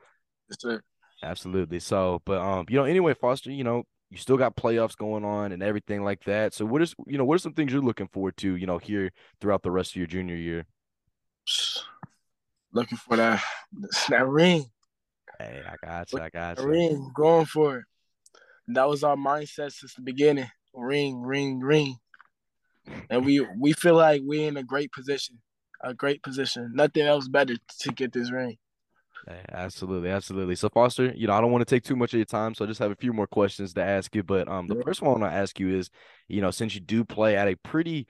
Yes, 0.49 0.79
Absolutely. 1.25 1.79
So, 1.79 2.21
but 2.23 2.39
um, 2.39 2.67
you 2.69 2.77
know, 2.77 2.85
anyway, 2.85 3.15
Foster, 3.15 3.51
you 3.51 3.63
know, 3.63 3.83
you 4.11 4.17
still 4.17 4.37
got 4.37 4.55
playoffs 4.55 4.95
going 4.95 5.25
on 5.25 5.51
and 5.51 5.63
everything 5.63 6.03
like 6.03 6.23
that. 6.25 6.53
So, 6.53 6.65
what 6.65 6.83
is 6.83 6.93
you 7.07 7.17
know 7.17 7.25
what 7.25 7.35
are 7.35 7.39
some 7.39 7.53
things 7.53 7.73
you're 7.73 7.81
looking 7.81 8.07
forward 8.07 8.37
to, 8.37 8.55
you 8.55 8.67
know, 8.67 8.77
here 8.77 9.11
throughout 9.41 9.63
the 9.63 9.71
rest 9.71 9.91
of 9.91 9.95
your 9.95 10.07
junior 10.07 10.35
year? 10.35 10.65
Looking 12.73 12.97
for 12.97 13.17
that 13.17 13.41
that 14.09 14.27
ring. 14.27 14.65
Hey, 15.39 15.63
I 15.65 15.75
got 15.83 16.11
you. 16.13 16.19
I 16.19 16.29
got 16.29 16.59
you. 16.59 16.65
Ring, 16.65 17.11
going 17.15 17.45
for 17.45 17.77
it. 17.77 17.83
That 18.67 18.87
was 18.87 19.03
our 19.03 19.15
mindset 19.15 19.71
since 19.71 19.95
the 19.95 20.01
beginning. 20.01 20.49
Ring, 20.73 21.21
ring, 21.21 21.59
ring. 21.59 21.95
And 23.09 23.25
we 23.25 23.39
we 23.59 23.73
feel 23.73 23.95
like 23.95 24.21
we're 24.23 24.47
in 24.47 24.57
a 24.57 24.63
great 24.63 24.91
position, 24.91 25.39
a 25.81 25.93
great 25.93 26.21
position. 26.21 26.71
Nothing 26.75 27.07
else 27.07 27.27
better 27.27 27.55
to 27.79 27.91
get 27.93 28.13
this 28.13 28.31
ring. 28.31 28.57
Absolutely, 29.27 30.09
absolutely. 30.09 30.55
So 30.55 30.69
Foster, 30.69 31.11
you 31.15 31.27
know, 31.27 31.33
I 31.33 31.41
don't 31.41 31.51
want 31.51 31.67
to 31.67 31.75
take 31.75 31.83
too 31.83 31.95
much 31.95 32.13
of 32.13 32.17
your 32.17 32.25
time, 32.25 32.53
so 32.53 32.63
I 32.63 32.67
just 32.67 32.79
have 32.79 32.91
a 32.91 32.95
few 32.95 33.11
more 33.11 33.27
questions 33.27 33.73
to 33.73 33.83
ask 33.83 34.15
you. 34.15 34.23
But 34.23 34.47
um, 34.47 34.67
the 34.67 34.81
first 34.83 35.01
one 35.01 35.09
I 35.09 35.19
want 35.19 35.33
to 35.33 35.37
ask 35.37 35.59
you 35.59 35.75
is, 35.75 35.89
you 36.27 36.41
know, 36.41 36.51
since 36.51 36.75
you 36.75 36.81
do 36.81 37.03
play 37.03 37.35
at 37.35 37.47
a 37.47 37.55
pretty, 37.55 38.07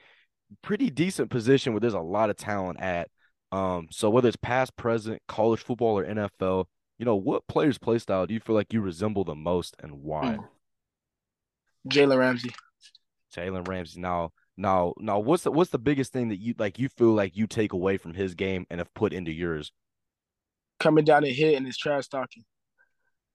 pretty 0.61 0.89
decent 0.89 1.29
position 1.29 1.73
where 1.73 1.79
there's 1.79 1.93
a 1.93 1.99
lot 1.99 2.29
of 2.29 2.35
talent 2.35 2.81
at, 2.81 3.09
um, 3.51 3.87
so 3.91 4.09
whether 4.09 4.27
it's 4.27 4.37
past, 4.37 4.75
present, 4.75 5.21
college 5.27 5.61
football, 5.61 5.97
or 5.97 6.05
NFL, 6.05 6.65
you 6.97 7.05
know, 7.05 7.15
what 7.15 7.47
player's 7.47 7.77
play 7.77 7.99
style 7.99 8.25
do 8.25 8.33
you 8.33 8.39
feel 8.39 8.55
like 8.55 8.73
you 8.73 8.81
resemble 8.81 9.23
the 9.23 9.35
most 9.35 9.75
and 9.81 9.91
why? 9.93 10.37
Mm. 10.37 10.47
Jalen 11.89 12.17
Ramsey. 12.17 12.53
Jalen 13.35 13.67
Ramsey. 13.67 14.01
Now, 14.01 14.31
now, 14.57 14.93
now, 14.97 15.19
what's 15.19 15.43
the 15.43 15.51
what's 15.51 15.71
the 15.71 15.77
biggest 15.77 16.13
thing 16.13 16.29
that 16.29 16.39
you 16.39 16.55
like? 16.57 16.79
You 16.79 16.89
feel 16.89 17.13
like 17.13 17.35
you 17.35 17.45
take 17.45 17.73
away 17.73 17.97
from 17.97 18.13
his 18.13 18.33
game 18.33 18.65
and 18.69 18.79
have 18.79 18.93
put 18.93 19.13
into 19.13 19.31
yours? 19.31 19.71
Coming 20.85 21.03
down 21.03 21.23
and 21.23 21.33
hitting 21.33 21.65
his 21.65 21.77
trash 21.77 22.07
talking. 22.07 22.43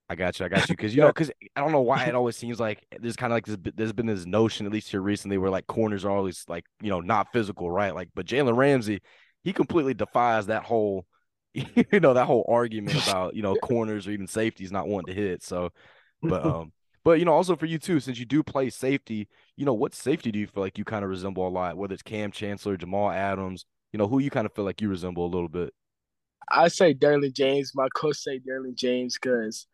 I 0.07 0.15
got 0.15 0.39
you. 0.39 0.45
I 0.45 0.47
got 0.49 0.69
you. 0.69 0.75
Because 0.77 0.95
you 0.95 1.01
know, 1.01 1.07
because 1.13 1.29
I 1.53 1.59
don't 1.59 1.73
know 1.73 1.81
why 1.81 2.05
it 2.05 2.15
always 2.15 2.37
seems 2.37 2.61
like 2.61 2.85
there's 2.97 3.17
kind 3.17 3.33
of 3.33 3.35
like 3.35 3.45
this. 3.45 3.57
There's 3.75 3.91
been 3.91 4.05
this 4.05 4.25
notion, 4.25 4.65
at 4.65 4.71
least 4.71 4.89
here 4.89 5.01
recently, 5.01 5.37
where 5.37 5.49
like 5.49 5.67
corners 5.67 6.05
are 6.05 6.11
always 6.11 6.45
like 6.47 6.63
you 6.81 6.89
know 6.89 7.01
not 7.01 7.33
physical, 7.33 7.69
right? 7.69 7.93
Like, 7.93 8.07
but 8.15 8.25
Jalen 8.25 8.55
Ramsey, 8.55 9.01
he 9.43 9.51
completely 9.51 9.93
defies 9.93 10.45
that 10.45 10.63
whole 10.63 11.05
you 11.53 11.99
know 11.99 12.13
that 12.13 12.25
whole 12.25 12.45
argument 12.47 13.05
about 13.07 13.35
you 13.35 13.41
know 13.41 13.55
corners 13.55 14.07
or 14.07 14.11
even 14.11 14.27
safeties 14.27 14.71
not 14.71 14.87
wanting 14.87 15.13
to 15.13 15.21
hit. 15.21 15.43
So, 15.43 15.71
but 16.21 16.45
um, 16.45 16.71
but 17.03 17.19
you 17.19 17.25
know 17.25 17.33
also 17.33 17.57
for 17.57 17.65
you 17.65 17.79
too, 17.79 17.99
since 17.99 18.17
you 18.17 18.25
do 18.25 18.43
play 18.43 18.69
safety, 18.69 19.27
you 19.57 19.65
know 19.65 19.73
what 19.73 19.93
safety 19.93 20.31
do 20.31 20.39
you 20.39 20.47
feel 20.47 20.63
like 20.63 20.77
you 20.77 20.85
kind 20.85 21.03
of 21.03 21.09
resemble 21.09 21.45
a 21.45 21.49
lot? 21.49 21.75
Whether 21.75 21.95
it's 21.95 22.03
Kam 22.03 22.31
Chancellor, 22.31 22.77
Jamal 22.77 23.11
Adams, 23.11 23.65
you 23.91 23.97
know 23.97 24.07
who 24.07 24.19
you 24.19 24.29
kind 24.29 24.45
of 24.45 24.53
feel 24.53 24.63
like 24.63 24.81
you 24.81 24.87
resemble 24.87 25.25
a 25.25 25.27
little 25.27 25.49
bit. 25.49 25.73
I 26.49 26.67
say 26.67 26.93
Derwin 26.93 27.33
James. 27.33 27.71
My 27.75 27.87
coach 27.95 28.17
say 28.17 28.39
Derwin 28.39 28.75
James 28.75 29.17
because 29.21 29.67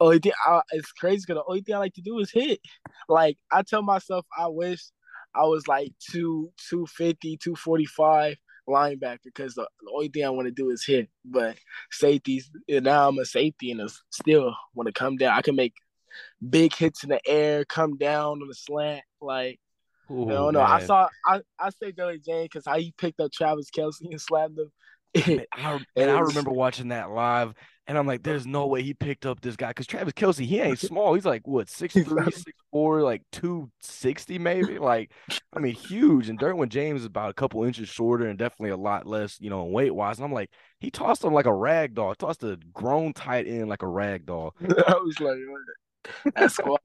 only 0.00 0.18
thing 0.18 0.32
I, 0.46 0.60
it's 0.72 0.92
crazy 0.92 1.24
because 1.26 1.42
the 1.42 1.50
only 1.50 1.62
thing 1.62 1.74
I 1.74 1.78
like 1.78 1.94
to 1.94 2.02
do 2.02 2.18
is 2.18 2.30
hit. 2.30 2.60
Like 3.08 3.38
I 3.52 3.62
tell 3.62 3.82
myself, 3.82 4.26
I 4.36 4.48
wish 4.48 4.80
I 5.34 5.44
was 5.44 5.66
like 5.66 5.92
two, 6.10 6.50
250, 6.70 7.38
245 7.38 8.36
linebacker 8.68 9.18
because 9.24 9.54
the, 9.54 9.68
the, 9.82 9.90
only 9.92 10.08
thing 10.08 10.24
I 10.24 10.30
want 10.30 10.46
to 10.46 10.52
do 10.52 10.70
is 10.70 10.84
hit. 10.84 11.08
But 11.24 11.56
safeties, 11.90 12.50
now 12.68 13.08
I'm 13.08 13.18
a 13.18 13.24
safety 13.24 13.70
and 13.70 13.82
I 13.82 13.86
still 14.10 14.54
want 14.74 14.86
to 14.86 14.92
come 14.92 15.16
down. 15.16 15.36
I 15.36 15.42
can 15.42 15.56
make 15.56 15.74
big 16.48 16.74
hits 16.74 17.02
in 17.02 17.10
the 17.10 17.20
air, 17.26 17.64
come 17.64 17.96
down 17.96 18.42
on 18.42 18.48
the 18.48 18.54
slant. 18.54 19.02
Like, 19.20 19.58
Ooh, 20.10 20.28
I 20.28 20.32
don't 20.34 20.54
know. 20.54 20.60
Man. 20.60 20.70
I 20.70 20.80
saw, 20.80 21.08
I, 21.26 21.40
I 21.58 21.70
say 21.70 21.92
Billy 21.92 22.18
Jane 22.18 22.44
because 22.44 22.64
how 22.66 22.78
he 22.78 22.92
picked 22.96 23.20
up 23.20 23.32
Travis 23.32 23.70
Kelce 23.70 24.00
and 24.02 24.20
slammed 24.20 24.58
him. 24.58 24.70
I, 25.52 25.80
and 25.96 26.10
I 26.10 26.20
remember 26.20 26.50
watching 26.50 26.88
that 26.88 27.10
live 27.10 27.54
and 27.86 27.98
I'm 27.98 28.06
like, 28.06 28.22
there's 28.22 28.46
no 28.46 28.66
way 28.66 28.82
he 28.82 28.94
picked 28.94 29.26
up 29.26 29.40
this 29.40 29.56
guy 29.56 29.68
because 29.68 29.86
Travis 29.86 30.14
Kelce, 30.14 30.44
he 30.44 30.60
ain't 30.60 30.78
small. 30.80 31.14
He's 31.14 31.26
like 31.26 31.46
what 31.46 31.68
six 31.68 31.94
three, 31.94 32.30
six 32.30 32.58
four, 32.72 33.02
like 33.02 33.22
two 33.30 33.70
sixty 33.80 34.38
maybe. 34.38 34.78
Like, 34.78 35.12
I 35.52 35.58
mean, 35.58 35.74
huge. 35.74 36.28
And 36.28 36.38
Derwin 36.38 36.68
James 36.68 37.00
is 37.00 37.06
about 37.06 37.30
a 37.30 37.34
couple 37.34 37.64
inches 37.64 37.88
shorter 37.88 38.26
and 38.26 38.38
definitely 38.38 38.70
a 38.70 38.76
lot 38.76 39.06
less, 39.06 39.38
you 39.40 39.50
know, 39.50 39.64
weight 39.64 39.94
wise. 39.94 40.18
And 40.18 40.24
I'm 40.24 40.32
like, 40.32 40.50
he 40.80 40.90
tossed 40.90 41.24
him 41.24 41.34
like 41.34 41.46
a 41.46 41.54
rag 41.54 41.94
doll. 41.94 42.14
Tossed 42.14 42.42
a 42.42 42.58
grown 42.72 43.12
tight 43.12 43.46
end 43.46 43.68
like 43.68 43.82
a 43.82 43.88
rag 43.88 44.24
doll. 44.26 44.54
I 44.62 44.94
was 44.94 45.20
like, 45.20 45.38
that's 46.34 46.54
squad. 46.54 46.80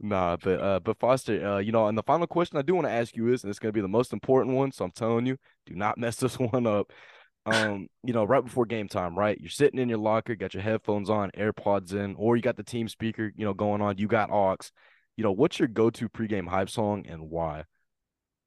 Nah, 0.00 0.36
but 0.36 0.60
uh, 0.60 0.80
but 0.80 0.98
Foster, 0.98 1.46
uh, 1.46 1.58
you 1.58 1.72
know, 1.72 1.86
and 1.86 1.96
the 1.96 2.02
final 2.02 2.26
question 2.26 2.58
I 2.58 2.62
do 2.62 2.74
want 2.74 2.86
to 2.86 2.92
ask 2.92 3.14
you 3.14 3.32
is, 3.32 3.44
and 3.44 3.50
it's 3.50 3.58
gonna 3.58 3.72
be 3.72 3.82
the 3.82 3.88
most 3.88 4.12
important 4.12 4.56
one, 4.56 4.72
so 4.72 4.86
I'm 4.86 4.90
telling 4.92 5.26
you, 5.26 5.36
do 5.66 5.74
not 5.74 5.98
mess 5.98 6.16
this 6.16 6.38
one 6.38 6.66
up 6.66 6.90
um, 7.46 7.88
you 8.04 8.12
know, 8.12 8.24
right 8.24 8.44
before 8.44 8.66
game 8.66 8.88
time, 8.88 9.18
right? 9.18 9.38
You're 9.40 9.50
sitting 9.50 9.80
in 9.80 9.88
your 9.88 9.98
locker, 9.98 10.34
got 10.34 10.54
your 10.54 10.62
headphones 10.62 11.08
on, 11.08 11.30
AirPods 11.32 11.92
in, 11.92 12.14
or 12.16 12.36
you 12.36 12.42
got 12.42 12.56
the 12.56 12.62
team 12.62 12.88
speaker, 12.88 13.32
you 13.34 13.44
know, 13.44 13.54
going 13.54 13.80
on. 13.80 13.98
You 13.98 14.08
got 14.08 14.30
aux. 14.30 14.56
You 15.16 15.24
know, 15.24 15.32
what's 15.32 15.58
your 15.58 15.68
go-to 15.68 16.08
pregame 16.08 16.48
hype 16.48 16.70
song 16.70 17.04
and 17.06 17.30
why? 17.30 17.64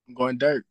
I'm 0.07 0.15
going 0.15 0.39
Durk. 0.39 0.61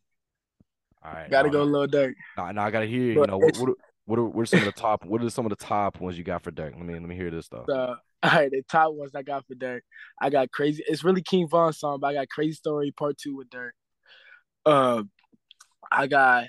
All 1.04 1.12
right, 1.12 1.30
gotta 1.30 1.50
go 1.50 1.62
a 1.62 1.64
little 1.64 1.88
Durk. 1.88 2.14
Now, 2.36 2.50
now 2.52 2.64
I 2.64 2.70
gotta 2.70 2.86
hear. 2.86 3.12
You 3.12 3.26
know, 3.26 3.38
what 3.38 3.56
what 3.56 3.70
what 4.04 4.18
are, 4.18 4.24
what 4.24 4.42
are 4.42 4.46
some 4.46 4.60
of 4.60 4.66
the 4.66 4.72
top? 4.72 5.04
What 5.04 5.22
are 5.22 5.30
some 5.30 5.46
of 5.46 5.50
the 5.50 5.56
top 5.56 6.00
ones 6.00 6.16
you 6.16 6.24
got 6.24 6.42
for 6.42 6.52
Durk? 6.52 6.76
Let 6.76 6.84
me 6.84 6.94
let 6.94 7.02
me 7.02 7.16
hear 7.16 7.30
this 7.30 7.46
stuff. 7.46 7.68
Uh, 7.68 7.96
all 8.30 8.30
right, 8.30 8.50
the 8.50 8.62
top 8.70 8.92
ones 8.94 9.14
I 9.14 9.22
got 9.22 9.46
for 9.46 9.54
Durk. 9.54 9.80
I 10.20 10.30
got 10.30 10.50
crazy. 10.52 10.84
It's 10.86 11.04
really 11.04 11.22
King 11.22 11.48
Von 11.48 11.72
song, 11.72 11.98
but 12.00 12.08
I 12.08 12.14
got 12.14 12.28
Crazy 12.28 12.52
Story 12.52 12.92
Part 12.92 13.18
Two 13.18 13.36
with 13.36 13.50
Durk. 13.50 13.72
Uh, 14.64 15.02
I 15.90 16.06
got 16.06 16.46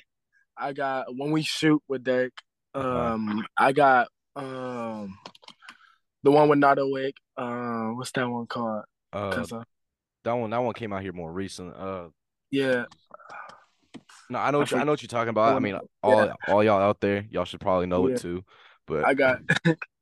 I 0.55 0.73
got 0.73 1.07
when 1.15 1.31
we 1.31 1.41
shoot 1.41 1.81
with 1.87 2.03
Durk. 2.03 2.31
Um, 2.75 3.45
I 3.57 3.71
got 3.71 4.07
um 4.35 5.17
the 6.23 6.31
one 6.31 6.47
with 6.47 6.79
Wick. 6.91 7.15
Uh, 7.35 7.89
what's 7.89 8.11
that 8.11 8.29
one 8.29 8.47
called? 8.47 8.83
Uh, 9.11 9.45
uh, 9.51 9.63
that 10.23 10.33
one 10.33 10.49
that 10.51 10.57
one 10.59 10.73
came 10.73 10.93
out 10.93 11.01
here 11.01 11.13
more 11.13 11.31
recent. 11.31 11.75
Uh, 11.75 12.09
yeah. 12.51 12.85
No, 14.29 14.39
I 14.39 14.51
know 14.51 14.59
what 14.59 14.71
you, 14.71 14.77
I 14.77 14.83
know 14.83 14.91
what 14.91 15.01
you're 15.01 15.07
talking 15.07 15.29
about. 15.29 15.55
I 15.55 15.59
mean, 15.59 15.77
all 16.01 16.25
yeah. 16.25 16.33
all 16.47 16.63
y'all 16.63 16.81
out 16.81 17.01
there, 17.01 17.25
y'all 17.29 17.45
should 17.45 17.59
probably 17.59 17.87
know 17.87 18.07
yeah. 18.07 18.15
it 18.15 18.21
too. 18.21 18.43
But 18.87 19.05
I 19.05 19.13
got, 19.13 19.39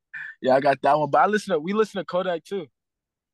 yeah, 0.41 0.55
I 0.55 0.59
got 0.59 0.81
that 0.81 0.97
one. 0.97 1.09
But 1.09 1.19
I 1.19 1.25
listen 1.27 1.53
to 1.53 1.59
we 1.59 1.73
listen 1.73 1.99
to 1.99 2.05
Kodak 2.05 2.43
too. 2.43 2.67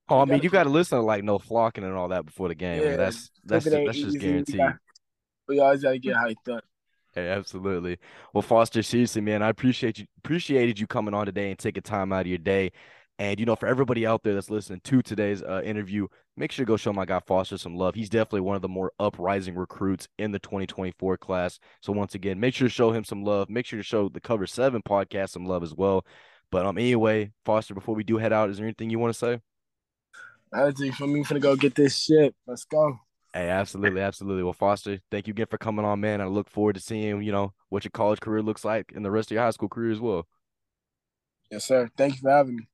Oh, 0.09 0.21
I 0.21 0.25
mean, 0.25 0.41
you 0.41 0.49
got 0.49 0.63
to 0.63 0.69
listen 0.69 0.97
to 0.97 1.03
like 1.03 1.23
No 1.23 1.37
Flockin 1.37 1.83
and 1.83 1.93
all 1.93 2.09
that 2.09 2.25
before 2.25 2.47
the 2.47 2.55
game. 2.55 2.81
Yeah, 2.81 2.87
I 2.87 2.89
mean, 2.89 2.97
that's 2.97 3.31
that's 3.43 3.65
that's 3.65 3.97
just 3.97 4.19
guaranteed. 4.19 4.61
We, 5.47 5.55
we 5.55 5.59
always 5.59 5.83
gotta 5.83 5.99
get 5.99 6.15
hyped 6.15 6.55
up. 6.55 6.63
Hey, 7.13 7.29
absolutely. 7.29 7.97
Well, 8.33 8.43
Foster, 8.43 8.83
seriously, 8.83 9.21
man, 9.21 9.41
I 9.41 9.49
appreciate 9.49 9.97
you 9.97 10.05
appreciated 10.19 10.79
you 10.79 10.87
coming 10.87 11.13
on 11.13 11.25
today 11.25 11.49
and 11.49 11.59
taking 11.59 11.83
time 11.83 12.13
out 12.13 12.21
of 12.21 12.27
your 12.27 12.37
day. 12.37 12.71
And 13.19 13.39
you 13.39 13.45
know, 13.45 13.55
for 13.55 13.67
everybody 13.67 14.05
out 14.05 14.23
there 14.23 14.35
that's 14.35 14.51
listening 14.51 14.81
to 14.83 15.01
today's 15.01 15.41
uh, 15.41 15.61
interview, 15.65 16.07
make 16.35 16.51
sure 16.51 16.63
to 16.63 16.67
go 16.67 16.77
show 16.77 16.93
my 16.93 17.05
guy 17.05 17.19
Foster 17.19 17.57
some 17.57 17.75
love. 17.75 17.95
He's 17.95 18.09
definitely 18.09 18.41
one 18.41 18.55
of 18.55 18.61
the 18.61 18.67
more 18.67 18.91
uprising 18.99 19.55
recruits 19.55 20.07
in 20.19 20.31
the 20.31 20.39
2024 20.39 21.17
class. 21.17 21.59
So 21.81 21.91
once 21.91 22.13
again, 22.13 22.39
make 22.39 22.53
sure 22.53 22.67
to 22.67 22.73
show 22.73 22.91
him 22.91 23.03
some 23.03 23.23
love. 23.23 23.49
Make 23.49 23.65
sure 23.65 23.79
to 23.79 23.83
show 23.83 24.09
the 24.09 24.21
Cover 24.21 24.45
Seven 24.45 24.83
podcast 24.83 25.29
some 25.29 25.45
love 25.45 25.63
as 25.63 25.73
well. 25.73 26.05
But 26.51 26.65
um, 26.65 26.77
anyway, 26.77 27.31
Foster, 27.45 27.73
before 27.73 27.95
we 27.95 28.03
do 28.03 28.17
head 28.17 28.33
out, 28.33 28.49
is 28.49 28.57
there 28.57 28.65
anything 28.65 28.89
you 28.89 28.99
want 28.99 29.13
to 29.13 29.19
say? 29.19 29.41
I 30.53 30.71
think 30.71 30.95
for 30.95 31.07
me, 31.07 31.23
gonna 31.23 31.39
go 31.39 31.55
get 31.55 31.75
this 31.75 31.97
shit. 31.97 32.33
Let's 32.45 32.63
go. 32.63 32.99
Hey, 33.33 33.49
absolutely, 33.49 34.01
absolutely. 34.01 34.43
Well, 34.43 34.53
Foster, 34.53 34.99
thank 35.11 35.27
you 35.27 35.31
again 35.31 35.47
for 35.49 35.57
coming 35.57 35.85
on, 35.85 35.99
man. 35.99 36.21
I 36.21 36.25
look 36.25 36.49
forward 36.49 36.75
to 36.75 36.81
seeing, 36.81 37.21
you 37.21 37.31
know, 37.31 37.53
what 37.69 37.83
your 37.83 37.91
college 37.91 38.19
career 38.19 38.41
looks 38.41 38.63
like 38.63 38.93
and 38.95 39.03
the 39.03 39.11
rest 39.11 39.29
of 39.29 39.35
your 39.35 39.43
high 39.43 39.51
school 39.51 39.69
career 39.69 39.91
as 39.91 39.99
well. 39.99 40.25
Yes, 41.51 41.65
sir. 41.65 41.89
Thank 41.97 42.15
you 42.15 42.21
for 42.21 42.31
having 42.31 42.55
me. 42.55 42.67